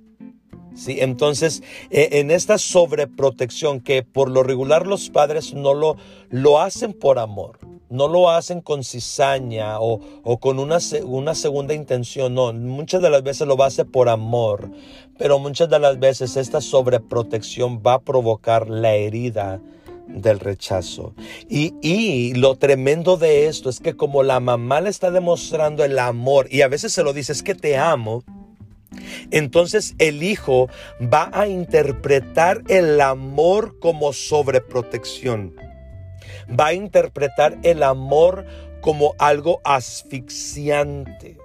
Sí, 0.75 0.99
entonces, 1.01 1.63
e, 1.89 2.19
en 2.19 2.29
esta 2.29 2.59
sobreprotección 2.59 3.79
que 3.79 4.03
por 4.03 4.29
lo 4.29 4.43
regular 4.43 4.85
los 4.85 5.09
padres 5.09 5.55
no 5.55 5.73
lo, 5.73 5.97
lo 6.29 6.61
hacen 6.61 6.93
por 6.93 7.17
amor, 7.17 7.57
no 7.89 8.07
lo 8.07 8.29
hacen 8.29 8.61
con 8.61 8.83
cizaña 8.83 9.79
o, 9.79 9.99
con 10.39 10.59
una, 10.59 10.77
una, 11.03 11.35
segunda 11.35 11.73
intención, 11.73 12.33
no, 12.33 12.53
muchas 12.53 13.01
de 13.01 13.09
las 13.09 13.23
veces 13.23 13.47
lo 13.47 13.61
hace 13.63 13.85
por 13.85 14.09
amor, 14.09 14.69
pero 15.17 15.39
muchas 15.39 15.69
de 15.69 15.79
las 15.79 15.99
veces 15.99 16.37
esta 16.37 16.61
sobreprotección 16.61 17.81
va 17.85 17.93
a 17.95 17.99
provocar 17.99 18.69
la 18.69 18.93
herida 18.93 19.61
del 20.07 20.39
rechazo. 20.39 21.13
Y, 21.49 21.73
y, 21.81 22.33
lo 22.33 22.55
tremendo 22.55 23.17
de 23.17 23.47
esto 23.47 23.69
es 23.69 23.79
que 23.79 23.95
como 23.95 24.23
la 24.23 24.39
mamá 24.39 24.81
le 24.81 24.89
está 24.89 25.11
demostrando 25.11 25.83
el 25.83 25.99
amor 25.99 26.47
y 26.51 26.61
a 26.61 26.67
veces 26.67 26.93
se 26.93 27.03
lo 27.03 27.13
dice, 27.13 27.33
es 27.33 27.43
que 27.43 27.55
te 27.55 27.77
amo, 27.77 28.23
entonces 29.31 29.95
el 29.97 30.23
hijo 30.23 30.69
va 31.01 31.29
a 31.33 31.47
interpretar 31.47 32.63
el 32.67 32.99
amor 33.01 33.79
como 33.79 34.13
sobreprotección 34.13 35.66
va 36.47 36.67
a 36.67 36.73
interpretar 36.73 37.57
el 37.63 37.83
amor 37.83 38.45
como 38.81 39.15
algo 39.19 39.61
asfixiante, 39.63 41.37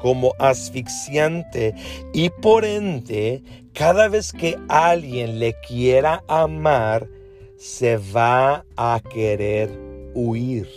como 0.00 0.34
asfixiante. 0.38 1.74
Y 2.12 2.30
por 2.30 2.64
ende, 2.64 3.42
cada 3.72 4.08
vez 4.08 4.32
que 4.32 4.58
alguien 4.68 5.38
le 5.38 5.54
quiera 5.60 6.22
amar, 6.26 7.08
se 7.56 7.96
va 7.96 8.64
a 8.76 9.00
querer 9.10 9.70
huir. 10.14 10.68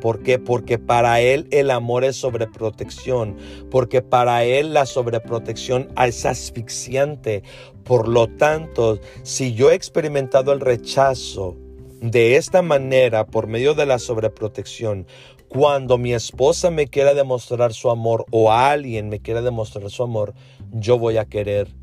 ¿Por 0.00 0.22
qué? 0.22 0.38
Porque 0.38 0.78
para 0.78 1.20
él 1.20 1.46
el 1.50 1.70
amor 1.70 2.04
es 2.04 2.16
sobreprotección, 2.16 3.36
porque 3.70 4.00
para 4.00 4.44
él 4.44 4.72
la 4.72 4.86
sobreprotección 4.86 5.88
es 6.02 6.24
asfixiante. 6.24 7.42
Por 7.84 8.08
lo 8.08 8.26
tanto, 8.28 8.98
si 9.22 9.52
yo 9.54 9.70
he 9.70 9.74
experimentado 9.74 10.52
el 10.52 10.60
rechazo, 10.60 11.56
de 12.00 12.36
esta 12.36 12.62
manera, 12.62 13.26
por 13.26 13.46
medio 13.46 13.74
de 13.74 13.86
la 13.86 13.98
sobreprotección, 13.98 15.06
cuando 15.48 15.98
mi 15.98 16.14
esposa 16.14 16.70
me 16.70 16.86
quiera 16.86 17.12
demostrar 17.12 17.74
su 17.74 17.90
amor 17.90 18.24
o 18.30 18.52
alguien 18.52 19.08
me 19.08 19.20
quiera 19.20 19.42
demostrar 19.42 19.90
su 19.90 20.02
amor, 20.02 20.32
yo 20.70 20.98
voy 20.98 21.18
a 21.18 21.26
querer 21.26 21.74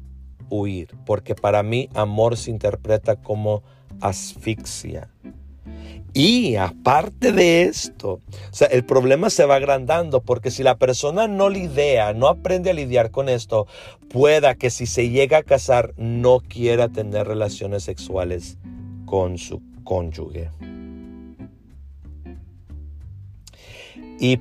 huir, 0.50 0.96
porque 1.06 1.36
para 1.36 1.64
mí 1.64 1.90
amor 1.94 2.38
se 2.38 2.50
interpreta 2.50 3.18
como 3.18 3.64
asfixia. 4.02 5.10
Y 6.14 6.56
aparte 6.56 7.32
de 7.32 7.64
esto, 7.64 8.14
o 8.14 8.22
sea, 8.54 8.68
el 8.70 8.84
problema 8.86 9.30
se 9.30 9.46
va 9.46 9.56
agrandando 9.56 10.22
porque 10.22 10.50
si 10.50 10.64
la 10.64 10.78
persona 10.78 11.28
no 11.28 11.50
lidia, 11.50 12.14
no 12.14 12.28
aprende 12.28 12.72
a 12.72 12.74
lidiar 12.74 13.12
con 13.12 13.30
esto, 13.30 13.68
pueda 14.10 14.56
que 14.56 14.72
si 14.72 14.88
se 14.88 15.10
llega 15.10 15.40
a 15.40 15.44
casar 15.44 15.94
no 15.98 16.40
quiera 16.40 16.88
tener 16.88 17.28
relaciones 17.28 17.84
sexuales 17.84 18.58
con 19.06 19.38
su 19.38 19.62
cónyuge. 19.88 20.50
Y 24.20 24.40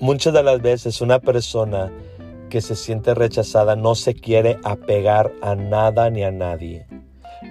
muchas 0.00 0.34
de 0.34 0.42
las 0.42 0.60
veces 0.60 1.00
una 1.00 1.20
persona 1.20 1.92
que 2.48 2.60
se 2.60 2.74
siente 2.74 3.14
rechazada 3.14 3.76
no 3.76 3.94
se 3.94 4.14
quiere 4.14 4.58
apegar 4.64 5.32
a 5.40 5.54
nada 5.54 6.10
ni 6.10 6.24
a 6.24 6.32
nadie. 6.32 6.86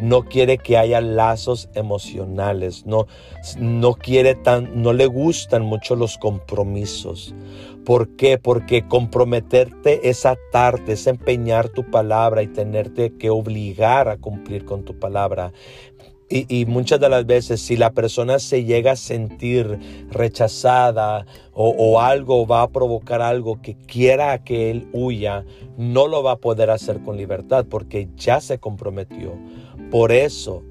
No 0.01 0.23
quiere 0.23 0.57
que 0.57 0.77
haya 0.77 1.01
lazos 1.01 1.69
emocionales, 1.73 2.85
no, 2.85 3.07
no 3.57 3.95
quiere 3.95 4.35
tan, 4.35 4.81
no 4.81 4.93
le 4.93 5.07
gustan 5.07 5.63
mucho 5.63 5.95
los 5.95 6.17
compromisos. 6.17 7.33
¿Por 7.85 8.15
qué? 8.15 8.37
Porque 8.37 8.87
comprometerte 8.87 10.09
es 10.09 10.25
atarte, 10.25 10.93
es 10.93 11.07
empeñar 11.07 11.69
tu 11.69 11.89
palabra 11.89 12.43
y 12.43 12.47
tenerte 12.47 13.17
que 13.17 13.29
obligar 13.29 14.09
a 14.09 14.17
cumplir 14.17 14.63
con 14.63 14.83
tu 14.83 14.99
palabra. 14.99 15.53
Y, 16.31 16.65
muchas 16.67 16.99
de 16.99 17.09
las 17.09 17.25
veces 17.25 17.59
si 17.59 17.75
la 17.75 17.89
persona 17.89 18.37
se 18.37 18.63
llega 18.63 18.91
a 18.91 18.95
sentir 18.95 19.79
rechazada 20.11 21.25
o, 21.53 21.69
o, 21.69 21.99
algo 21.99 22.45
va 22.45 22.61
a 22.61 22.69
provocar 22.69 23.19
algo 23.19 23.59
que 23.63 23.75
quiera 23.75 24.43
que 24.43 24.69
él 24.69 24.87
huya, 24.93 25.43
no 25.75 26.07
lo 26.07 26.21
va 26.21 26.33
a 26.33 26.37
poder 26.37 26.69
hacer 26.69 27.01
con 27.01 27.17
libertad 27.17 27.65
porque 27.67 28.09
ya 28.15 28.41
se 28.41 28.59
comprometió. 28.59 29.33
Por 29.89 30.11
eso 30.11 30.61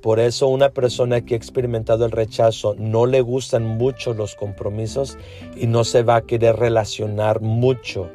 Por 0.00 0.20
eso 0.20 0.48
una 0.48 0.68
persona 0.68 1.22
que 1.22 1.32
ha 1.34 1.36
experimentado 1.38 2.04
el 2.04 2.10
rechazo 2.10 2.74
no 2.78 3.06
le 3.06 3.22
gustan 3.22 3.66
mucho 3.66 4.12
los 4.12 4.34
compromisos 4.34 5.16
y 5.56 5.66
no 5.66 5.84
se 5.84 6.02
va 6.02 6.16
a 6.16 6.22
querer 6.26 6.56
relacionar 6.56 7.40
mucho 7.40 8.10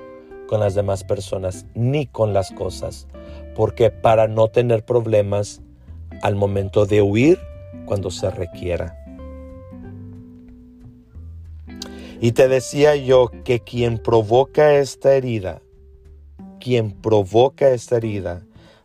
con 0.47 0.59
las 0.59 0.75
demás 0.75 1.03
personas 1.03 1.65
ni 1.73 2.05
con 2.05 2.33
las 2.33 2.51
cosas. 2.51 3.07
Porque 3.55 3.89
para 3.89 4.27
no 4.27 4.49
tener 4.49 4.85
problemas 4.85 5.63
al 6.21 6.35
momento 6.35 6.85
de 6.85 7.01
huir 7.01 7.39
cuando 7.85 8.11
se 8.11 8.29
requiera. 8.29 8.95
Y 12.21 12.33
te 12.33 12.47
decía 12.47 12.95
yo 12.95 13.31
que 13.45 13.61
quien 13.61 13.97
provoca 13.97 14.73
esta 14.73 15.15
herida, 15.15 15.61
quien 16.59 16.91
provoca 16.91 17.69
esta 17.69 17.97
herida, 17.97 18.43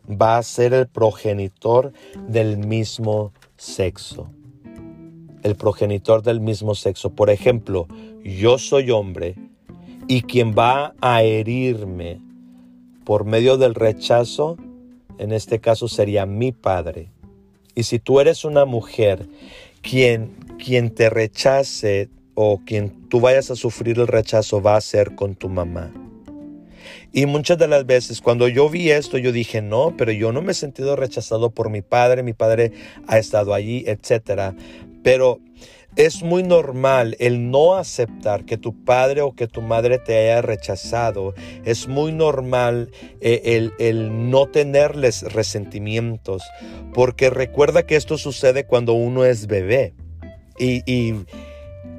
va 0.09 0.37
a 0.37 0.43
ser 0.43 0.73
el 0.73 0.87
progenitor 0.87 1.91
del 2.27 2.57
mismo 2.57 3.33
sexo. 3.57 4.29
El 5.43 5.55
progenitor 5.55 6.23
del 6.23 6.39
mismo 6.39 6.75
sexo. 6.75 7.11
Por 7.11 7.29
ejemplo, 7.29 7.87
yo 8.23 8.57
soy 8.57 8.89
hombre 8.91 9.35
y 10.07 10.21
quien 10.21 10.55
va 10.57 10.93
a 11.01 11.21
herirme 11.23 12.21
por 13.03 13.25
medio 13.25 13.57
del 13.57 13.75
rechazo, 13.75 14.57
en 15.17 15.31
este 15.31 15.59
caso 15.59 15.87
sería 15.87 16.25
mi 16.25 16.51
padre. 16.51 17.11
Y 17.75 17.83
si 17.83 17.99
tú 17.99 18.19
eres 18.19 18.45
una 18.45 18.65
mujer, 18.65 19.27
quien, 19.81 20.31
quien 20.57 20.89
te 20.89 21.09
rechace 21.09 22.09
o 22.33 22.61
quien 22.65 23.09
tú 23.09 23.19
vayas 23.19 23.51
a 23.51 23.55
sufrir 23.55 23.99
el 23.99 24.07
rechazo 24.07 24.61
va 24.61 24.77
a 24.77 24.81
ser 24.81 25.15
con 25.15 25.35
tu 25.35 25.49
mamá. 25.49 25.91
Y 27.11 27.25
muchas 27.25 27.57
de 27.57 27.67
las 27.67 27.85
veces 27.85 28.21
cuando 28.21 28.47
yo 28.47 28.69
vi 28.69 28.91
esto, 28.91 29.17
yo 29.17 29.31
dije, 29.31 29.61
no, 29.61 29.95
pero 29.97 30.11
yo 30.11 30.31
no 30.31 30.41
me 30.41 30.51
he 30.51 30.55
sentido 30.55 30.95
rechazado 30.95 31.49
por 31.49 31.69
mi 31.69 31.81
padre, 31.81 32.23
mi 32.23 32.33
padre 32.33 32.71
ha 33.07 33.17
estado 33.17 33.53
allí, 33.53 33.85
etc. 33.87 34.53
Pero 35.01 35.39
es 35.95 36.23
muy 36.23 36.43
normal 36.43 37.15
el 37.19 37.49
no 37.51 37.75
aceptar 37.75 38.45
que 38.45 38.57
tu 38.57 38.83
padre 38.83 39.21
o 39.21 39.33
que 39.33 39.47
tu 39.47 39.61
madre 39.61 39.97
te 39.97 40.17
haya 40.17 40.41
rechazado. 40.41 41.33
Es 41.63 41.87
muy 41.87 42.11
normal 42.11 42.91
eh, 43.21 43.69
el, 43.79 44.29
no 44.29 44.47
tenerles 44.47 45.21
resentimientos. 45.33 46.43
Porque 46.93 47.29
recuerda 47.29 47.85
que 47.85 47.95
esto 47.95 48.17
sucede 48.17 48.65
cuando 48.65 48.93
uno 48.93 49.25
es 49.25 49.47
bebé. 49.47 49.93
Y, 50.57 50.83
y 50.91 51.25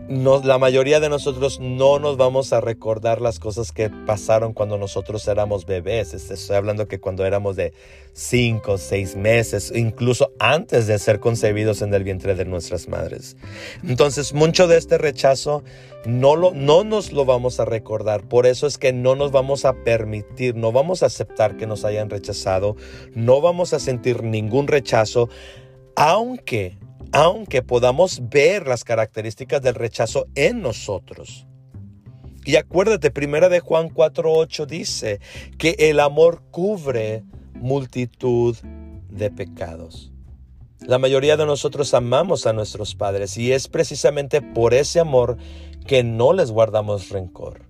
la 0.09 0.59
mayoría 0.59 1.01
de 1.01 1.09
nosotros 1.09 1.59
no 1.61 1.99
nos 1.99 2.17
vamos 2.17 2.53
a 2.53 2.61
recordar 2.61 3.21
las 3.21 3.41
cosas 3.41 3.73
que 3.73 3.91
pasaron 3.91 4.53
cuando 4.53 4.79
nosotros 4.79 5.27
éramos 5.27 5.67
bebés. 5.67 6.15
Estoy 6.15 6.57
hablando 6.57 6.87
que 6.87 7.01
cuando 7.01 7.25
éramos 7.25 7.57
de 7.57 7.73
5, 8.13 8.79
6 8.79 9.17
meses, 9.17 9.73
incluso 9.75 10.33
antes 10.39 10.87
de 10.87 10.99
ser 10.99 11.19
concebidos 11.19 11.83
en 11.83 11.93
el 11.93 12.05
vientre 12.05 12.35
de 12.37 12.45
nuestras 12.45 12.89
madres. 12.89 13.37
Entonces, 13.83 14.33
mucho 14.33 14.69
de 14.69 14.79
este 14.79 14.97
rechazo 14.97 15.65
no, 16.05 16.37
lo, 16.37 16.53
no 16.53 16.85
nos 16.85 17.13
lo 17.13 17.25
vamos 17.25 17.59
a 17.59 17.65
recordar. 17.65 18.23
Por 18.29 18.47
eso 18.47 18.69
es 18.69 18.79
que 18.79 18.93
no 18.93 19.17
nos 19.17 19.33
vamos 19.33 19.65
a 19.65 19.73
permitir, 19.73 20.55
no 20.55 20.71
vamos 20.71 21.03
a 21.03 21.07
aceptar 21.07 21.57
que 21.57 21.67
nos 21.67 21.85
hayan 21.85 22.11
rechazado, 22.11 22.77
no 23.15 23.41
vamos 23.41 23.73
a 23.73 23.81
sentir 23.81 24.23
ningún 24.23 24.69
rechazo, 24.69 25.29
aunque 25.97 26.79
aunque 27.13 27.63
podamos 27.63 28.29
ver 28.29 28.67
las 28.67 28.85
características 28.85 29.63
del 29.63 29.75
rechazo 29.75 30.27
en 30.35 30.63
nosotros. 30.63 31.47
Y 32.45 32.57
acuérdate, 32.57 33.11
primera 33.11 33.49
de 33.49 33.61
Juan 33.61 33.91
4:8 33.91 34.67
dice 34.67 35.21
que 35.59 35.77
el 35.79 36.01
amor 36.01 36.43
cubre 36.51 37.25
multitud 37.55 38.57
de 39.11 39.31
pecados. 39.31 40.13
La 40.81 40.99
mayoría 40.99 41.37
de 41.37 41.47
nosotros 41.47 41.95
amamos 41.95 42.47
a 42.47 42.53
nuestros 42.53 42.95
padres 42.95 43.37
y 43.37 43.53
es 43.53 43.67
precisamente 43.67 44.43
por 44.43 44.75
ese 44.75 45.01
amor 45.01 45.39
que 45.87 46.05
no 46.05 46.33
les 46.33 46.51
guardamos 46.51 47.09
rencor 47.09 47.66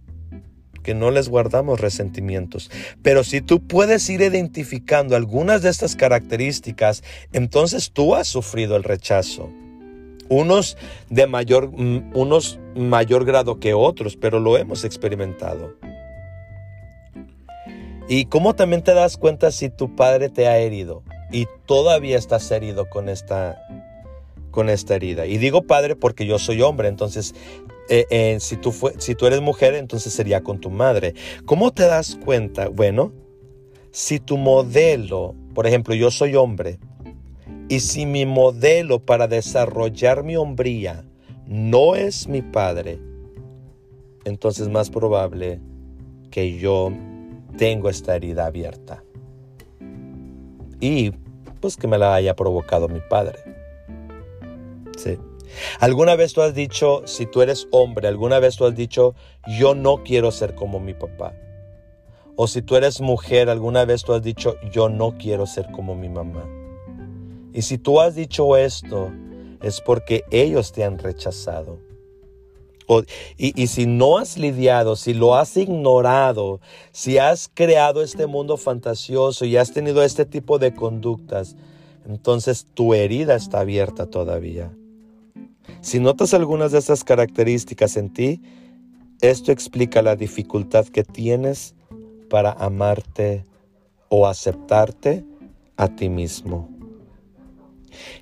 que 0.87 0.94
no 0.94 1.11
les 1.11 1.29
guardamos 1.29 1.81
resentimientos. 1.81 2.70
Pero 3.03 3.25
si 3.25 3.40
tú 3.40 3.59
puedes 3.59 4.09
ir 4.09 4.20
identificando 4.20 5.16
algunas 5.16 5.62
de 5.62 5.68
estas 5.68 5.96
características, 5.96 7.03
entonces 7.33 7.90
tú 7.90 8.14
has 8.14 8.29
sufrido 8.29 8.77
el 8.77 8.85
rechazo. 8.85 9.51
Unos 10.29 10.79
de 11.11 11.27
mayor, 11.27 11.72
mm, 11.72 12.12
unos 12.14 12.61
mayor 12.77 13.25
grado 13.25 13.59
que 13.59 13.75
otros, 13.75 14.16
pero 14.16 14.38
lo 14.38 14.57
hemos 14.57 14.85
experimentado. 14.85 15.75
Y 18.09 18.27
cómo 18.27 18.55
también 18.55 18.85
te 18.85 18.94
das 18.94 19.16
cuenta 19.16 19.51
si 19.51 19.70
tu 19.70 19.96
padre 19.96 20.29
te 20.29 20.46
ha 20.46 20.59
herido 20.59 21.03
y 21.33 21.49
todavía 21.66 22.16
estás 22.16 22.49
herido 22.53 22.88
con 22.88 23.09
esta, 23.09 23.61
con 24.53 24.70
esta 24.70 24.94
herida. 24.94 25.27
Y 25.27 25.38
digo 25.38 25.62
padre 25.62 25.96
porque 25.96 26.27
yo 26.27 26.38
soy 26.38 26.62
hombre, 26.62 26.87
entonces 26.87 27.35
eh, 27.88 28.37
si, 28.40 28.57
tú 28.57 28.75
si 28.99 29.14
tú 29.14 29.27
eres 29.27 29.40
mujer, 29.40 29.75
entonces 29.75 30.12
sería 30.12 30.42
con 30.42 30.61
tu 30.61 30.70
madre. 30.70 31.14
¿Cómo 31.44 31.72
te 31.72 31.85
das 31.85 32.16
cuenta? 32.16 32.68
Bueno, 32.68 33.12
si 33.90 34.20
tu 34.20 34.37
modelo, 34.37 35.35
por 35.55 35.66
ejemplo, 35.66 35.94
yo 35.94 36.11
soy 36.11 36.35
hombre, 36.35 36.79
y 37.68 37.81
si 37.81 38.07
mi 38.07 38.27
modelo 38.27 39.01
para 39.01 39.27
desarrollar 39.27 40.22
mi 40.22 40.37
hombría 40.37 41.05
no 41.46 41.96
es 41.96 42.29
mi 42.29 42.42
padre, 42.42 42.99
entonces 44.25 44.66
es 44.66 44.72
más 44.72 44.90
probable 44.90 45.61
que 46.31 46.59
yo 46.59 46.92
tengo 47.57 47.88
esta 47.88 48.14
herida 48.14 48.46
abierta. 48.46 49.03
Y 50.81 51.12
pues 51.61 51.77
que 51.77 51.88
me 51.88 51.99
la 51.99 52.14
haya 52.14 52.37
provocado 52.37 52.88
mi 52.88 53.01
padre. 53.09 53.38
Sí. 54.96 55.18
¿Alguna 55.81 56.16
vez 56.16 56.33
tú 56.33 56.42
has 56.42 56.55
dicho, 56.55 57.03
si 57.07 57.27
tú 57.27 57.42
eres 57.42 57.69
hombre, 57.71 58.09
alguna 58.09 58.38
vez 58.38 58.57
tú 58.57 58.66
has 58.66 58.75
dicho, 58.75 59.14
yo 59.59 59.75
no 59.75 60.03
quiero 60.03 60.31
ser 60.31 60.55
como 60.55 60.81
mi 60.81 60.95
papá? 60.95 61.35
O 62.37 62.47
si 62.47 62.62
tú 62.62 62.77
eres 62.77 63.01
mujer, 63.01 63.49
alguna 63.49 63.85
vez 63.85 64.03
tú 64.03 64.12
has 64.12 64.23
dicho, 64.23 64.57
yo 64.71 64.88
no 64.88 65.16
quiero 65.16 65.47
ser 65.47 65.71
como 65.73 65.95
mi 65.95 66.09
mamá. 66.09 66.45
Y 67.53 67.62
si 67.62 67.79
tú 67.79 68.01
has 68.01 68.14
dicho 68.14 68.57
esto, 68.57 69.11
es 69.62 69.81
porque 69.81 70.25
ellos 70.31 70.73
te 70.73 70.85
han 70.85 70.99
rechazado. 70.99 71.79
y, 73.38 73.61
y, 73.61 73.66
si 73.66 73.87
no 73.87 74.19
has 74.19 74.37
lidiado, 74.37 74.95
si 74.95 75.12
lo 75.12 75.35
has 75.35 75.57
ignorado, 75.57 76.61
si 76.92 77.19
has 77.19 77.51
creado 77.53 78.03
este 78.03 78.27
mundo 78.27 78.59
fantasioso 78.59 79.45
y 79.45 79.57
has 79.57 79.73
tenido 79.73 80.05
este 80.05 80.25
tipo 80.25 80.59
de 80.59 80.73
conductas, 80.73 81.57
entonces 82.07 82.66
tu 82.75 82.95
herida 82.95 83.35
está 83.35 83.61
abierta 83.61 84.07
todavía. 84.07 84.71
Si 85.81 86.00
notas 86.00 86.35
algunas 86.35 86.72
de 86.72 86.79
estas 86.79 87.05
características 87.05 87.96
en 87.96 88.12
ti, 88.12 88.42
esto 89.20 89.52
explica 89.52 90.02
la 90.02 90.16
dificultad 90.16 90.87
que 90.87 91.05
tienes 91.05 91.74
para 92.29 92.52
amarte 92.52 93.44
o 94.09 94.26
aceptarte 94.26 95.24
a 95.76 95.88
ti 95.88 96.09
mismo. 96.09 96.68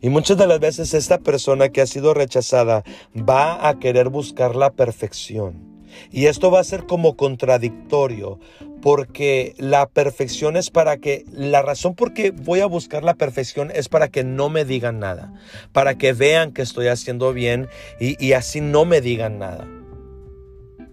Y 0.00 0.08
muchas 0.08 0.36
de 0.36 0.46
las 0.46 0.60
veces 0.60 0.94
esta 0.94 1.18
persona 1.18 1.70
que 1.70 1.80
ha 1.80 1.86
sido 1.86 2.14
rechazada 2.14 2.84
va 3.16 3.68
a 3.68 3.78
querer 3.78 4.08
buscar 4.08 4.54
la 4.54 4.70
perfección. 4.70 5.73
Y 6.10 6.26
esto 6.26 6.50
va 6.50 6.60
a 6.60 6.64
ser 6.64 6.86
como 6.86 7.16
contradictorio, 7.16 8.38
porque 8.84 9.54
la 9.56 9.86
perfección 9.86 10.58
es 10.58 10.70
para 10.70 10.98
que, 10.98 11.24
la 11.32 11.62
razón 11.62 11.94
por 11.94 12.12
qué 12.12 12.32
voy 12.32 12.60
a 12.60 12.66
buscar 12.66 13.02
la 13.02 13.14
perfección 13.14 13.72
es 13.74 13.88
para 13.88 14.08
que 14.08 14.24
no 14.24 14.50
me 14.50 14.66
digan 14.66 14.98
nada, 14.98 15.32
para 15.72 15.96
que 15.96 16.12
vean 16.12 16.52
que 16.52 16.60
estoy 16.60 16.88
haciendo 16.88 17.32
bien 17.32 17.68
y, 17.98 18.32
así 18.34 18.60
no 18.60 18.84
me 18.84 19.00
digan 19.00 19.38
nada. 19.38 19.66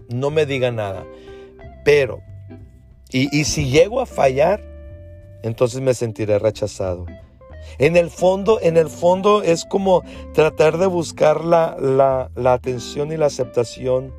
No 0.08 0.30
me 0.30 0.46
digan 0.46 0.76
nada. 0.76 1.04
Pero, 1.84 2.22
y, 3.10 3.44
si 3.44 3.68
llego 3.68 4.00
a 4.00 4.06
fallar, 4.06 4.62
entonces 5.42 5.82
me 5.82 5.92
sentiré 5.92 6.38
rechazado. 6.38 7.04
En 7.78 7.98
el 7.98 8.08
fondo, 8.08 8.58
en 8.62 8.78
el 8.78 8.88
fondo 8.88 9.42
es 9.42 9.66
como 9.66 10.02
tratar 10.32 10.78
de 10.78 10.86
buscar 10.86 11.44
la, 11.44 11.76
la 12.34 12.52
atención 12.54 13.12
y 13.12 13.18
la 13.18 13.26
aceptación 13.26 14.14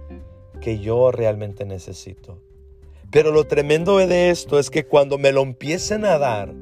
que 0.63 0.79
yo 0.79 1.11
realmente 1.11 1.65
necesito. 1.65 2.39
Pero 3.11 3.33
lo 3.33 3.43
tremendo 3.43 3.97
de 3.97 4.29
esto 4.29 4.57
es 4.57 4.69
que 4.69 4.85
cuando 4.85 5.17
me 5.17 5.33
lo 5.33 5.41
empiecen 5.41 6.05
a 6.05 6.17
dar, 6.17 6.53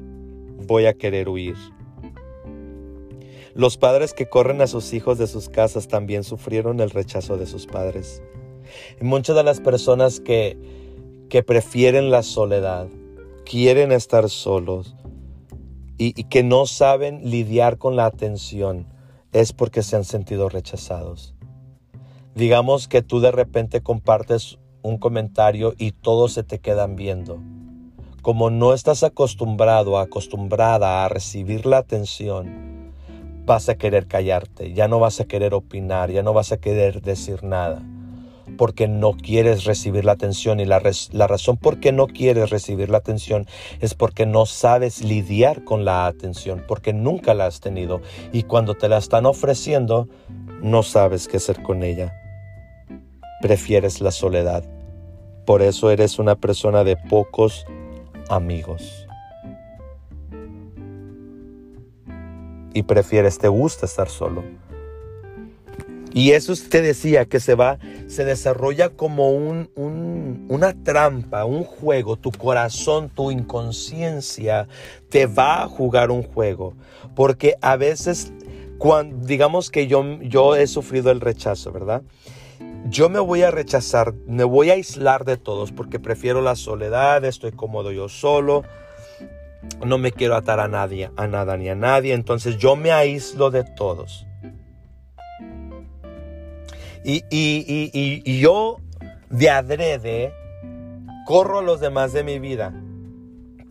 voy 0.66 0.86
a 0.86 0.94
querer 0.94 1.28
huir. 1.28 1.54
Los 3.54 3.76
padres 3.76 4.12
que 4.12 4.28
corren 4.28 4.60
a 4.60 4.66
sus 4.66 4.92
hijos 4.92 5.18
de 5.18 5.28
sus 5.28 5.48
casas 5.48 5.86
también 5.86 6.24
sufrieron 6.24 6.80
el 6.80 6.90
rechazo 6.90 7.36
de 7.36 7.46
sus 7.46 7.66
padres. 7.66 8.24
Muchas 9.00 9.36
de 9.36 9.44
las 9.44 9.60
personas 9.60 10.18
que, 10.18 10.58
que 11.28 11.44
prefieren 11.44 12.10
la 12.10 12.24
soledad, 12.24 12.88
quieren 13.44 13.92
estar 13.92 14.28
solos 14.28 14.96
y, 15.96 16.20
y 16.20 16.24
que 16.24 16.42
no 16.42 16.66
saben 16.66 17.30
lidiar 17.30 17.78
con 17.78 17.94
la 17.94 18.06
atención, 18.06 18.88
es 19.30 19.52
porque 19.52 19.84
se 19.84 19.94
han 19.94 20.04
sentido 20.04 20.48
rechazados. 20.48 21.36
Digamos 22.34 22.88
que 22.88 23.02
tú 23.02 23.20
de 23.20 23.30
repente 23.30 23.82
compartes 23.82 24.58
un 24.80 24.96
comentario 24.96 25.74
y 25.76 25.92
todos 25.92 26.32
se 26.32 26.42
te 26.42 26.60
quedan 26.60 26.96
viendo. 26.96 27.38
Como 28.22 28.48
no 28.48 28.72
estás 28.72 29.02
acostumbrado, 29.02 29.98
acostumbrada 29.98 31.04
a 31.04 31.08
recibir 31.10 31.66
la 31.66 31.76
atención, 31.76 32.94
vas 33.44 33.68
a 33.68 33.74
querer 33.74 34.06
callarte, 34.06 34.72
ya 34.72 34.88
no 34.88 34.98
vas 34.98 35.20
a 35.20 35.26
querer 35.26 35.52
opinar, 35.52 36.10
ya 36.10 36.22
no 36.22 36.32
vas 36.32 36.52
a 36.52 36.56
querer 36.56 37.02
decir 37.02 37.44
nada, 37.44 37.82
porque 38.56 38.88
no 38.88 39.12
quieres 39.12 39.64
recibir 39.64 40.06
la 40.06 40.12
atención 40.12 40.58
y 40.58 40.64
la, 40.64 40.80
la 41.10 41.26
razón 41.26 41.58
por 41.58 41.80
qué 41.80 41.92
no 41.92 42.06
quieres 42.06 42.48
recibir 42.48 42.88
la 42.88 42.98
atención 42.98 43.46
es 43.80 43.92
porque 43.92 44.24
no 44.24 44.46
sabes 44.46 45.04
lidiar 45.04 45.64
con 45.64 45.84
la 45.84 46.06
atención, 46.06 46.64
porque 46.66 46.94
nunca 46.94 47.34
la 47.34 47.44
has 47.44 47.60
tenido 47.60 48.00
y 48.32 48.44
cuando 48.44 48.74
te 48.74 48.88
la 48.88 48.96
están 48.96 49.26
ofreciendo 49.26 50.08
no 50.62 50.82
sabes 50.82 51.28
qué 51.28 51.36
hacer 51.36 51.62
con 51.62 51.82
ella. 51.82 52.21
Prefieres 53.42 54.00
la 54.00 54.10
soledad. 54.10 54.64
Por 55.44 55.60
eso 55.60 55.90
eres 55.90 56.18
una 56.18 56.36
persona 56.36 56.84
de 56.84 56.96
pocos 56.96 57.66
amigos. 58.30 59.06
y 62.74 62.82
prefieres, 62.82 63.38
te 63.38 63.48
gusta 63.48 63.86
estar 63.86 64.08
solo. 64.08 64.44
Y 66.14 66.32
eso 66.32 66.52
te 66.68 66.82
decía 66.82 67.24
que 67.24 67.40
se 67.40 67.54
va, 67.54 67.78
se 68.06 68.24
desarrolla 68.24 68.90
como 68.90 69.30
un, 69.30 69.70
una 70.48 70.74
trampa, 70.82 71.46
un 71.46 71.64
juego. 71.64 72.16
Tu 72.16 72.30
corazón, 72.30 73.08
tu 73.08 73.30
inconsciencia 73.30 74.68
te 75.08 75.24
va 75.24 75.62
a 75.62 75.68
jugar 75.68 76.10
un 76.10 76.22
juego. 76.22 76.74
Porque 77.14 77.56
a 77.62 77.76
veces, 77.76 78.30
cuando, 78.76 79.26
digamos 79.26 79.70
que 79.70 79.86
yo, 79.86 80.20
yo 80.20 80.54
he 80.54 80.66
sufrido 80.66 81.10
el 81.10 81.20
rechazo, 81.20 81.72
¿verdad? 81.72 82.02
Yo 82.88 83.08
me 83.08 83.20
voy 83.20 83.42
a 83.42 83.50
rechazar, 83.50 84.14
me 84.26 84.44
voy 84.44 84.70
a 84.70 84.74
aislar 84.74 85.24
de 85.24 85.36
todos 85.36 85.72
porque 85.72 85.98
prefiero 85.98 86.42
la 86.42 86.56
soledad, 86.56 87.24
estoy 87.24 87.52
cómodo 87.52 87.92
yo 87.92 88.08
solo 88.08 88.64
no 89.84 89.98
me 89.98 90.12
quiero 90.12 90.36
atar 90.36 90.60
a 90.60 90.68
nadie, 90.68 91.10
a 91.16 91.26
nada 91.26 91.56
ni 91.56 91.68
a 91.68 91.74
nadie, 91.74 92.14
entonces 92.14 92.58
yo 92.58 92.76
me 92.76 92.92
aíslo 92.92 93.50
de 93.50 93.64
todos. 93.64 94.26
Y, 97.04 97.24
y, 97.30 98.40
yo 98.40 98.78
de 99.28 99.50
adrede 99.50 100.32
corro 101.26 101.58
a 101.58 101.62
los 101.62 101.80
demás 101.80 102.12
de 102.12 102.22
mi 102.22 102.38
vida. 102.38 102.72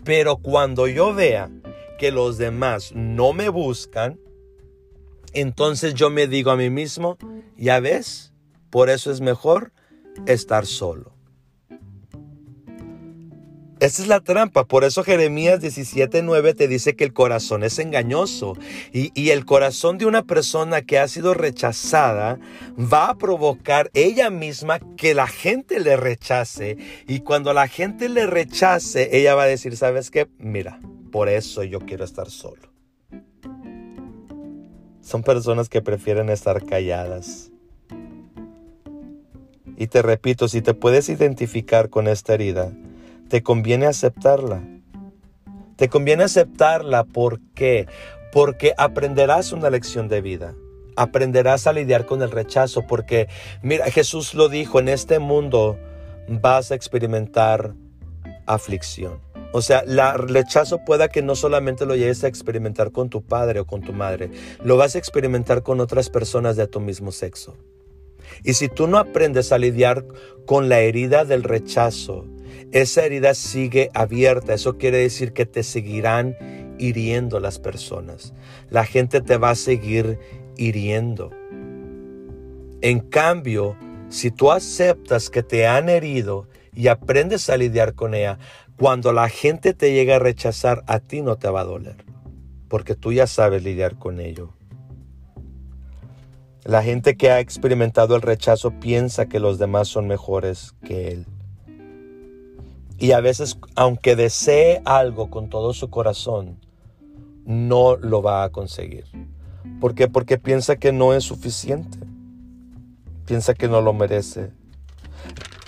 Pero 0.04 0.38
cuando 0.38 0.88
yo 0.88 1.14
vea 1.14 1.50
que 1.98 2.12
los 2.12 2.38
demás 2.38 2.92
no 2.94 3.32
me 3.32 3.48
buscan, 3.48 4.20
entonces 5.34 5.94
yo 5.94 6.10
me 6.10 6.28
digo 6.28 6.52
a 6.52 6.58
mí 6.58 6.70
mismo, 6.70 7.18
ya 7.56 7.80
ves, 7.80 8.31
por 8.72 8.90
eso 8.90 9.12
es 9.12 9.22
mejor 9.22 9.72
estar 10.26 10.66
solo. 10.66 11.14
Esa 13.82 14.04
es 14.04 14.08
la 14.08 14.20
trampa. 14.20 14.66
Por 14.66 14.84
eso 14.84 15.04
Jeremías 15.04 15.60
17:9 15.60 16.54
te 16.54 16.68
dice 16.68 16.96
que 16.96 17.04
el 17.04 17.14
corazón 17.14 17.64
es 17.64 17.80
engañoso. 17.80 18.56
Y, 18.94 19.12
y, 19.20 19.32
el 19.32 19.44
corazón 19.44 19.98
de 19.98 20.06
una 20.06 20.22
persona 20.22 20.84
que 20.84 21.00
ha 21.00 21.08
sido 21.08 21.34
rechazada 21.34 22.40
va 22.78 23.10
a 23.10 23.18
provocar 23.18 23.90
ella 23.96 24.30
misma 24.30 24.80
que 24.98 25.16
la 25.16 25.26
gente 25.26 25.80
le 25.80 25.98
rechace. 25.98 26.78
Y 27.08 27.22
cuando 27.22 27.54
la 27.54 27.68
gente 27.68 28.08
le 28.08 28.28
rechace, 28.28 29.18
ella 29.18 29.34
va 29.34 29.44
a 29.44 29.48
decir, 29.48 29.76
¿sabes 29.76 30.12
qué? 30.12 30.28
Mira, 30.38 30.80
por 31.12 31.28
eso 31.28 31.64
yo 31.64 31.80
quiero 31.80 32.06
estar 32.06 32.30
solo. 32.30 32.72
Son 35.02 35.24
personas 35.24 35.70
que 35.70 35.82
prefieren 35.82 36.30
estar 36.30 36.64
calladas. 36.64 37.52
Y 39.82 39.88
te 39.88 40.04
repito, 40.04 40.48
si 40.48 40.62
te 40.62 40.76
puedes 40.76 41.10
identificar 41.10 41.90
con 41.90 42.08
esta 42.08 42.36
herida, 42.36 42.72
te 43.30 43.42
conviene 43.42 43.88
aceptarla. 43.88 44.62
Te 45.76 45.90
conviene 45.90 46.24
aceptarla 46.24 47.04
¿por 47.04 47.40
qué? 47.56 47.88
Porque 48.32 48.76
aprenderás 48.78 49.54
una 49.54 49.72
lección 49.72 50.08
de 50.08 50.22
vida. 50.22 50.54
Aprenderás 50.96 51.66
a 51.66 51.74
lidiar 51.74 52.06
con 52.06 52.22
el 52.22 52.30
rechazo 52.30 52.86
porque, 52.86 53.28
mira, 53.64 53.86
Jesús 53.90 54.36
lo 54.36 54.50
dijo, 54.50 54.80
en 54.80 54.88
este 54.88 55.18
mundo 55.18 55.80
vas 56.28 56.72
a 56.72 56.76
experimentar 56.76 57.74
aflicción. 58.46 59.20
O 59.52 59.64
sea, 59.64 59.80
el 59.80 60.00
rechazo 60.28 60.86
pueda 60.86 61.08
que 61.08 61.24
no 61.24 61.34
solamente 61.34 61.88
lo 61.88 61.96
llegues 61.96 62.24
a 62.24 62.28
experimentar 62.28 62.92
con 62.92 63.10
tu 63.10 63.24
padre 63.24 63.62
o 63.62 63.66
con 63.66 63.82
tu 63.82 63.94
madre, 63.94 64.30
lo 64.64 64.78
vas 64.78 64.94
a 64.94 65.00
experimentar 65.00 65.64
con 65.64 65.80
otras 65.80 66.12
personas 66.12 66.56
de 66.56 66.68
tu 66.68 66.80
mismo 66.80 67.12
sexo. 67.12 67.58
Y 68.44 68.54
si 68.54 68.70
tú 68.70 68.88
no 68.88 68.98
aprendes 68.98 69.52
a 69.52 69.58
lidiar 69.58 70.06
con 70.46 70.70
la 70.70 70.80
herida 70.80 71.26
del 71.26 71.44
rechazo, 71.44 72.26
esa 72.72 73.06
herida 73.06 73.34
sigue 73.34 73.90
abierta. 73.94 74.54
Eso 74.54 74.78
quiere 74.78 74.98
decir 74.98 75.34
que 75.34 75.46
te 75.46 75.64
seguirán 75.64 76.36
hiriendo 76.80 77.40
las 77.40 77.60
personas. 77.60 78.34
La 78.70 78.86
gente 78.86 79.22
te 79.22 79.38
va 79.38 79.52
a 79.52 79.56
seguir 79.56 80.18
hiriendo. 80.58 81.32
En 82.82 83.00
cambio, 83.00 83.76
si 84.10 84.32
tú 84.32 84.52
aceptas 84.52 85.30
que 85.30 85.44
te 85.44 85.68
han 85.68 85.90
herido 85.90 86.48
y 86.74 86.88
aprendes 86.88 87.50
a 87.50 87.58
lidiar 87.58 87.94
con 87.94 88.14
ella, 88.14 88.40
cuando 88.78 89.14
la 89.14 89.30
gente 89.30 89.74
te 89.74 89.94
llega 89.94 90.16
a 90.16 90.20
rechazar, 90.20 90.84
a 90.88 91.00
ti 91.00 91.22
no 91.22 91.38
te 91.38 91.50
va 91.50 91.62
a 91.62 91.66
doler, 91.66 92.04
porque 92.68 92.96
tú 92.96 93.14
ya 93.14 93.28
sabes 93.28 93.64
lidiar 93.64 94.00
con 94.00 94.20
ello. 94.20 94.54
La 96.64 96.84
gente 96.84 97.18
que 97.18 97.32
ha 97.32 97.40
experimentado 97.40 98.16
el 98.16 98.22
rechazo 98.22 98.72
piensa 98.80 99.26
que 99.26 99.40
los 99.40 99.58
demás 99.58 99.88
son 99.88 100.08
mejores 100.08 100.74
que 100.84 101.08
él. 101.10 101.26
Y 103.00 103.14
a 103.14 103.20
veces, 103.20 103.58
aunque 103.76 104.16
desee 104.16 104.82
algo 104.86 105.32
con 105.32 105.50
todo 105.50 105.74
su 105.74 105.90
corazón, 105.90 106.60
no 107.46 107.96
lo 107.98 108.22
va 108.22 108.44
a 108.44 108.50
conseguir. 108.50 109.06
¿Por 109.80 109.96
qué? 109.96 110.08
Porque 110.08 110.38
piensa 110.38 110.76
que 110.76 110.92
no 110.92 111.16
es 111.16 111.24
suficiente. 111.24 111.98
Piensa 113.26 113.56
que 113.56 113.68
no 113.68 113.82
lo 113.82 113.94
merece. 113.94 114.52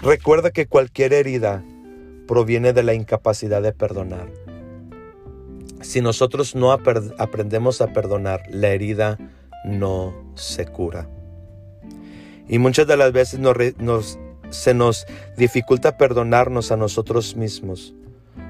Recuerda 0.04 0.52
que 0.52 0.68
cualquier 0.68 1.14
herida 1.14 1.64
proviene 2.28 2.72
de 2.72 2.84
la 2.84 2.94
incapacidad 2.94 3.64
de 3.64 3.74
perdonar. 3.74 4.30
Si 5.82 6.02
nosotros 6.02 6.56
no 6.56 6.72
aprendemos 6.72 7.82
a 7.82 7.88
perdonar, 7.88 8.44
la 8.50 8.70
herida 8.70 9.18
no 9.63 10.13
se 10.36 10.65
cura. 10.65 11.08
Y 12.47 12.60
muchas 12.60 12.88
de 12.88 12.97
las 12.97 13.12
veces 13.12 13.39
nos, 13.39 14.19
se 14.49 14.73
nos 14.73 15.06
dificulta 15.38 15.97
perdonarnos 15.97 16.71
a 16.71 16.78
nosotros 16.78 17.36
mismos 17.36 17.93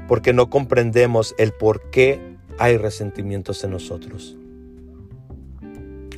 porque 0.07 0.33
no 0.33 0.49
comprendemos 0.49 1.35
el 1.37 1.53
por 1.53 1.89
qué 1.89 2.37
hay 2.57 2.77
resentimientos 2.77 3.63
en 3.63 3.71
nosotros. 3.71 4.37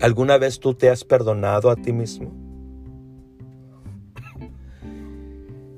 ¿Alguna 0.01 0.37
vez 0.37 0.59
tú 0.59 0.73
te 0.73 0.89
has 0.89 1.03
perdonado 1.03 1.69
a 1.69 1.75
ti 1.75 1.93
mismo? 1.93 2.44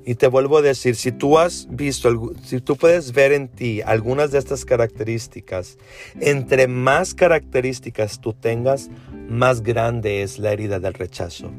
Y 0.08 0.14
te 0.14 0.26
vuelvo 0.26 0.56
a 0.56 0.62
decir, 0.62 0.96
si 0.96 1.12
tú 1.12 1.38
has 1.38 1.66
visto, 1.68 2.32
si 2.42 2.62
tú 2.62 2.76
puedes 2.76 3.12
ver 3.12 3.30
en 3.32 3.46
ti 3.46 3.82
algunas 3.82 4.30
de 4.30 4.38
estas 4.38 4.64
características, 4.64 5.76
entre 6.18 6.66
más 6.66 7.12
características 7.12 8.18
tú 8.18 8.32
tengas, 8.32 8.88
más 9.28 9.62
grande 9.62 10.22
es 10.22 10.38
la 10.38 10.50
herida 10.50 10.80
del 10.80 10.94
rechazo. 10.94 11.50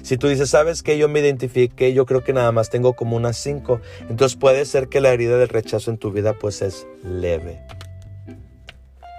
Si 0.00 0.16
tú 0.16 0.28
dices, 0.28 0.48
sabes 0.48 0.82
que 0.82 0.96
yo 0.96 1.06
me 1.10 1.20
identifique, 1.20 1.92
yo 1.92 2.06
creo 2.06 2.24
que 2.24 2.32
nada 2.32 2.50
más 2.50 2.70
tengo 2.70 2.94
como 2.94 3.14
unas 3.14 3.36
cinco, 3.36 3.82
entonces 4.08 4.38
puede 4.38 4.64
ser 4.64 4.88
que 4.88 5.02
la 5.02 5.12
herida 5.12 5.36
del 5.36 5.50
rechazo 5.50 5.90
en 5.90 5.98
tu 5.98 6.10
vida 6.10 6.32
pues 6.32 6.62
es 6.62 6.86
leve. 7.04 7.60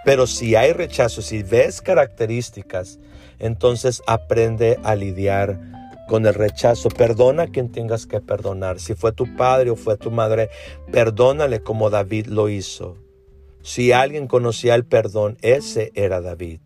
Pero 0.03 0.25
si 0.25 0.55
hay 0.55 0.73
rechazo, 0.73 1.21
si 1.21 1.43
ves 1.43 1.83
características, 1.83 2.97
entonces 3.37 4.01
aprende 4.07 4.79
a 4.81 4.95
lidiar 4.95 5.78
con 6.09 6.25
el 6.25 6.33
rechazo. 6.33 6.89
Perdona 6.89 7.43
a 7.43 7.47
quien 7.47 7.71
tengas 7.71 8.05
que 8.05 8.19
perdonar. 8.19 8.79
Si 8.79 8.95
fue 8.95 9.13
tu 9.13 9.35
padre 9.37 9.69
o 9.69 9.75
fue 9.77 9.95
tu 9.95 10.11
madre, 10.11 10.49
perdónale 10.91 11.61
como 11.61 11.89
David 11.89 12.25
lo 12.25 12.49
hizo. 12.49 12.97
Si 13.61 13.91
alguien 13.91 14.27
conocía 14.27 14.75
el 14.75 14.85
perdón, 14.85 15.37
ese 15.41 15.91
era 15.93 16.19
David. 16.19 16.59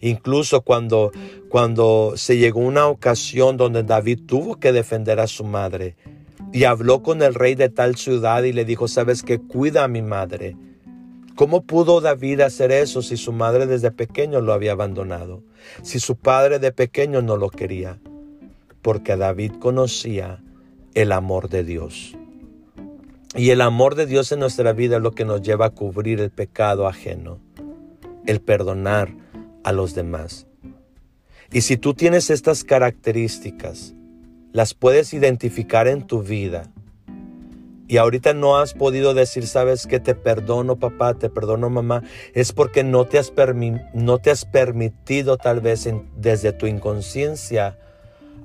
Incluso 0.00 0.62
cuando, 0.62 1.10
cuando 1.50 2.14
se 2.16 2.38
llegó 2.38 2.60
una 2.60 2.86
ocasión 2.86 3.58
donde 3.58 3.82
David 3.82 4.20
tuvo 4.26 4.58
que 4.58 4.72
defender 4.72 5.20
a 5.20 5.26
su 5.26 5.44
madre 5.44 5.96
y 6.52 6.64
habló 6.64 7.02
con 7.02 7.20
el 7.22 7.34
rey 7.34 7.54
de 7.54 7.68
tal 7.68 7.96
ciudad 7.96 8.44
y 8.44 8.52
le 8.52 8.64
dijo, 8.64 8.88
sabes 8.88 9.22
que 9.22 9.38
cuida 9.40 9.84
a 9.84 9.88
mi 9.88 10.00
madre. 10.00 10.56
¿Cómo 11.34 11.62
pudo 11.62 12.00
David 12.00 12.40
hacer 12.40 12.70
eso 12.70 13.02
si 13.02 13.16
su 13.16 13.32
madre 13.32 13.66
desde 13.66 13.90
pequeño 13.90 14.40
lo 14.40 14.52
había 14.52 14.72
abandonado? 14.72 15.42
Si 15.82 15.98
su 15.98 16.16
padre 16.16 16.58
de 16.58 16.72
pequeño 16.72 17.20
no 17.20 17.36
lo 17.36 17.50
quería 17.50 17.98
porque 18.82 19.16
David 19.16 19.52
conocía 19.58 20.42
el 20.94 21.12
amor 21.12 21.48
de 21.48 21.64
Dios. 21.64 22.16
Y 23.34 23.50
el 23.50 23.60
amor 23.60 23.94
de 23.94 24.06
Dios 24.06 24.32
en 24.32 24.40
nuestra 24.40 24.72
vida 24.72 24.96
es 24.96 25.02
lo 25.02 25.12
que 25.12 25.24
nos 25.24 25.42
lleva 25.42 25.66
a 25.66 25.70
cubrir 25.70 26.20
el 26.20 26.30
pecado 26.30 26.88
ajeno, 26.88 27.38
el 28.26 28.40
perdonar 28.40 29.14
a 29.62 29.72
los 29.72 29.94
demás. 29.94 30.46
Y 31.52 31.60
si 31.60 31.76
tú 31.76 31.94
tienes 31.94 32.30
estas 32.30 32.64
características, 32.64 33.94
las 34.52 34.74
puedes 34.74 35.14
identificar 35.14 35.86
en 35.86 36.06
tu 36.06 36.22
vida, 36.22 36.70
y 37.90 37.96
ahorita 37.96 38.34
no 38.34 38.56
has 38.56 38.72
podido 38.72 39.14
decir, 39.14 39.48
sabes 39.48 39.88
que 39.88 39.98
te 39.98 40.14
perdono 40.14 40.78
papá, 40.78 41.14
te 41.14 41.28
perdono 41.28 41.70
mamá, 41.70 42.04
es 42.34 42.52
porque 42.52 42.84
no 42.84 43.04
te 43.04 43.18
has, 43.18 43.32
no 43.94 44.18
te 44.18 44.30
has 44.30 44.44
permitido 44.44 45.38
tal 45.38 45.60
vez 45.60 45.90
desde 46.16 46.52
tu 46.52 46.68
inconsciencia 46.68 47.76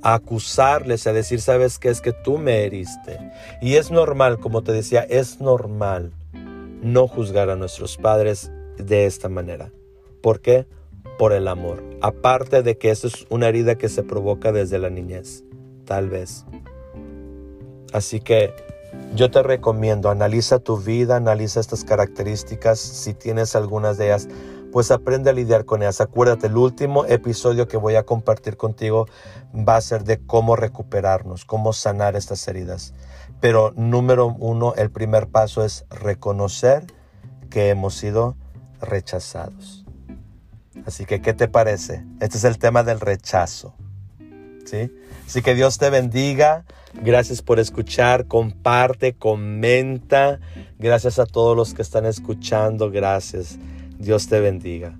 acusarles, 0.01 1.07
a 1.07 1.13
decir, 1.13 1.41
sabes 1.41 1.79
que 1.79 1.89
es 1.89 2.01
que 2.01 2.13
tú 2.13 2.37
me 2.37 2.63
heriste. 2.65 3.19
Y 3.61 3.75
es 3.75 3.91
normal, 3.91 4.39
como 4.39 4.63
te 4.63 4.71
decía, 4.71 5.01
es 5.01 5.41
normal 5.41 6.11
no 6.81 7.07
juzgar 7.07 7.49
a 7.49 7.55
nuestros 7.55 7.97
padres 7.97 8.51
de 8.77 9.05
esta 9.05 9.29
manera. 9.29 9.71
¿Por 10.21 10.41
qué? 10.41 10.67
Por 11.17 11.33
el 11.33 11.47
amor. 11.47 11.83
Aparte 12.01 12.61
de 12.61 12.77
que 12.77 12.91
eso 12.91 13.07
es 13.07 13.25
una 13.29 13.47
herida 13.47 13.75
que 13.75 13.89
se 13.89 14.03
provoca 14.03 14.51
desde 14.51 14.79
la 14.79 14.89
niñez, 14.89 15.43
tal 15.85 16.09
vez. 16.09 16.45
Así 17.93 18.19
que 18.19 18.53
yo 19.15 19.31
te 19.31 19.41
recomiendo, 19.41 20.09
analiza 20.09 20.59
tu 20.59 20.77
vida, 20.77 21.15
analiza 21.15 21.59
estas 21.59 21.83
características, 21.83 22.79
si 22.79 23.13
tienes 23.13 23.55
algunas 23.55 23.97
de 23.97 24.07
ellas, 24.07 24.27
pues 24.75 24.91
aprende 24.91 25.29
a 25.29 25.33
lidiar 25.33 25.63
con 25.63 25.83
ellas. 25.83 26.01
Acuérdate, 26.01 26.47
el 26.47 26.57
último 26.57 27.05
episodio 27.05 27.65
que 27.65 27.77
voy 27.77 27.95
a 27.95 28.03
compartir 28.03 28.57
contigo 28.57 29.07
va 29.55 29.77
a 29.77 29.81
ser 29.81 30.03
de 30.03 30.19
cómo 30.19 30.57
recuperarnos, 30.57 31.45
cómo 31.45 31.71
sanar 31.71 32.17
estas 32.17 32.45
heridas. 32.49 32.93
Pero 33.39 33.71
número 33.77 34.35
uno, 34.37 34.73
el 34.75 34.91
primer 34.91 35.27
paso 35.27 35.63
es 35.63 35.85
reconocer 35.89 36.87
que 37.49 37.69
hemos 37.69 37.93
sido 37.93 38.35
rechazados. 38.81 39.85
Así 40.85 41.05
que, 41.05 41.21
¿qué 41.21 41.33
te 41.33 41.47
parece? 41.47 42.03
Este 42.19 42.37
es 42.37 42.43
el 42.43 42.57
tema 42.57 42.83
del 42.83 42.99
rechazo. 42.99 43.75
¿Sí? 44.65 44.91
Así 45.25 45.41
que 45.41 45.55
Dios 45.55 45.77
te 45.77 45.89
bendiga. 45.89 46.65
Gracias 46.95 47.41
por 47.41 47.61
escuchar. 47.61 48.27
Comparte, 48.27 49.13
comenta. 49.13 50.41
Gracias 50.77 51.17
a 51.17 51.25
todos 51.25 51.55
los 51.55 51.73
que 51.73 51.81
están 51.81 52.05
escuchando. 52.05 52.91
Gracias. 52.91 53.57
Dios 53.99 54.27
te 54.27 54.39
bendiga. 54.39 54.99